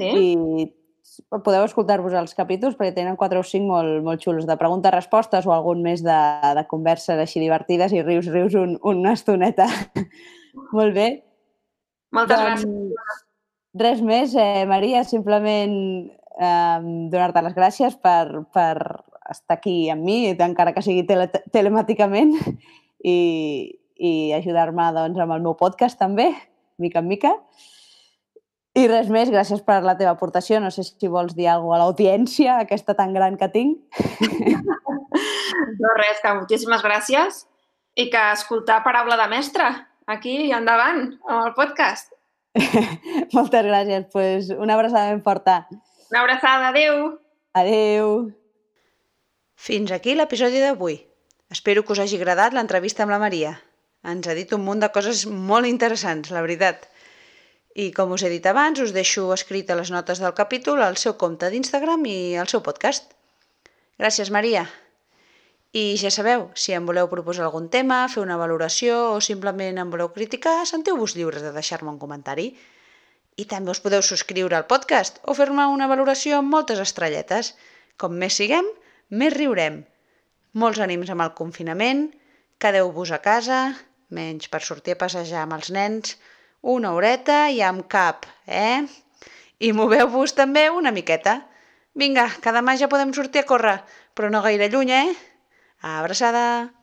Sí? 0.00 0.08
i 0.08 0.66
podeu 1.44 1.64
escoltar-vos 1.66 2.14
els 2.16 2.34
capítols 2.38 2.76
perquè 2.78 2.94
tenen 2.96 3.18
4 3.20 3.40
o 3.40 3.46
5 3.46 3.68
molt, 3.68 3.98
molt 4.06 4.22
xulos 4.22 4.46
de 4.48 4.56
preguntes-respostes 4.60 5.46
o 5.48 5.52
algun 5.54 5.82
més 5.84 6.04
de, 6.04 6.20
de 6.56 6.64
converses 6.70 7.18
així 7.18 7.42
divertides 7.42 7.92
i 7.92 8.02
rius, 8.04 8.30
rius 8.32 8.56
un, 8.58 8.78
una 8.88 9.14
estoneta. 9.18 9.66
molt 10.78 10.96
bé. 10.96 11.08
Moltes 12.12 12.38
Doncs, 12.38 12.64
gràcies. 12.64 13.20
Res 13.82 14.02
més, 14.04 14.34
eh, 14.36 14.66
Maria, 14.68 15.00
simplement 15.08 15.74
eh, 16.04 16.78
donar-te 17.12 17.42
les 17.46 17.56
gràcies 17.56 17.96
per, 17.96 18.44
per 18.52 18.76
estar 19.32 19.56
aquí 19.56 19.88
amb 19.92 20.04
mi, 20.04 20.18
encara 20.32 20.74
que 20.76 20.84
sigui 20.84 21.06
tele 21.08 21.28
telemàticament, 21.54 22.34
i, 23.02 23.18
i 23.96 24.12
ajudar-me 24.36 24.90
doncs, 24.96 25.20
amb 25.22 25.36
el 25.36 25.44
meu 25.44 25.56
podcast 25.58 25.98
també, 26.00 26.30
mica 26.82 27.00
en 27.02 27.08
mica. 27.08 27.32
I 28.72 28.86
res 28.88 29.10
més, 29.12 29.28
gràcies 29.28 29.60
per 29.66 29.82
la 29.84 29.94
teva 29.98 30.14
aportació. 30.14 30.60
No 30.62 30.70
sé 30.72 30.84
si 30.86 31.08
vols 31.12 31.34
dir 31.36 31.50
alguna 31.52 31.76
cosa 31.76 31.82
a 31.82 31.84
l'audiència, 31.84 32.58
aquesta 32.62 32.94
tan 32.96 33.12
gran 33.12 33.36
que 33.36 33.48
tinc. 33.52 34.00
No 35.82 35.92
res, 35.98 36.20
que 36.22 36.32
moltíssimes 36.32 36.82
gràcies 36.84 37.44
i 37.98 38.08
que 38.12 38.22
escoltar 38.32 38.80
paraula 38.86 39.18
de 39.20 39.28
mestre 39.28 39.68
aquí 40.08 40.52
endavant 40.56 41.02
amb 41.28 41.48
el 41.48 41.54
podcast. 41.58 42.12
Moltes 43.36 43.66
gràcies. 43.66 44.06
Pues 44.12 44.48
una 44.56 44.78
abraçada 44.78 45.10
ben 45.10 45.22
forta. 45.26 45.66
Una 46.10 46.22
abraçada, 46.24 46.70
adeu! 46.72 47.18
Adeu. 47.52 48.30
Fins 49.56 49.92
aquí 49.92 50.16
l'episodi 50.16 50.60
d'avui. 50.62 50.96
Espero 51.52 51.84
que 51.84 51.92
us 51.92 52.00
hagi 52.00 52.16
agradat 52.16 52.56
l'entrevista 52.56 53.04
amb 53.04 53.12
la 53.12 53.20
Maria. 53.20 53.52
Ens 54.08 54.26
ha 54.26 54.34
dit 54.34 54.52
un 54.56 54.64
munt 54.64 54.80
de 54.82 54.88
coses 54.94 55.26
molt 55.28 55.68
interessants, 55.68 56.32
la 56.32 56.40
veritat. 56.42 56.88
I 57.74 57.88
com 57.96 58.10
us 58.12 58.20
he 58.20 58.28
dit 58.28 58.44
abans, 58.44 58.80
us 58.84 58.92
deixo 58.92 59.30
escrit 59.32 59.70
a 59.72 59.76
les 59.78 59.90
notes 59.94 60.20
del 60.20 60.34
capítol 60.36 60.82
el 60.84 60.98
seu 61.00 61.14
compte 61.20 61.48
d'Instagram 61.48 62.04
i 62.04 62.34
el 62.36 62.48
seu 62.52 62.60
podcast. 62.60 63.14
Gràcies, 63.96 64.28
Maria. 64.34 64.66
I 65.72 65.96
ja 65.96 66.10
sabeu, 66.12 66.50
si 66.52 66.74
em 66.76 66.84
voleu 66.84 67.08
proposar 67.08 67.46
algun 67.46 67.70
tema, 67.72 68.02
fer 68.12 68.20
una 68.20 68.36
valoració 68.36 68.98
o 69.14 69.22
simplement 69.24 69.80
em 69.80 69.92
voleu 69.94 70.10
criticar, 70.12 70.66
sentiu-vos 70.68 71.14
lliures 71.16 71.40
de 71.40 71.52
deixar-me 71.54 71.88
un 71.88 72.00
comentari. 72.02 72.50
I 73.40 73.46
també 73.48 73.72
us 73.72 73.80
podeu 73.80 74.04
subscriure 74.04 74.58
al 74.58 74.68
podcast 74.68 75.22
o 75.24 75.32
fer-me 75.38 75.64
una 75.72 75.88
valoració 75.88 76.42
amb 76.42 76.52
moltes 76.52 76.82
estrelletes. 76.84 77.54
Com 77.96 78.20
més 78.20 78.36
siguem, 78.36 78.68
més 79.08 79.32
riurem. 79.32 79.80
Molts 80.60 80.82
ànims 80.84 81.08
amb 81.08 81.24
el 81.24 81.32
confinament, 81.40 82.04
quedeu-vos 82.60 83.16
a 83.16 83.22
casa, 83.24 83.62
menys 84.12 84.52
per 84.52 84.60
sortir 84.60 84.92
a 84.92 85.00
passejar 85.06 85.46
amb 85.46 85.56
els 85.56 85.72
nens, 85.72 86.18
una 86.62 86.92
horeta 86.94 87.48
i 87.50 87.60
amb 87.66 87.86
cap, 87.90 88.26
eh? 88.46 88.86
I 89.58 89.72
moveu-vos 89.74 90.34
també 90.38 90.68
una 90.70 90.94
miqueta. 90.94 91.40
Vinga, 91.94 92.28
que 92.40 92.54
demà 92.54 92.76
ja 92.80 92.88
podem 92.88 93.12
sortir 93.12 93.42
a 93.42 93.48
córrer, 93.48 93.80
però 94.14 94.30
no 94.30 94.42
gaire 94.46 94.70
lluny, 94.70 94.94
eh? 94.94 95.16
Abraçada! 95.82 96.81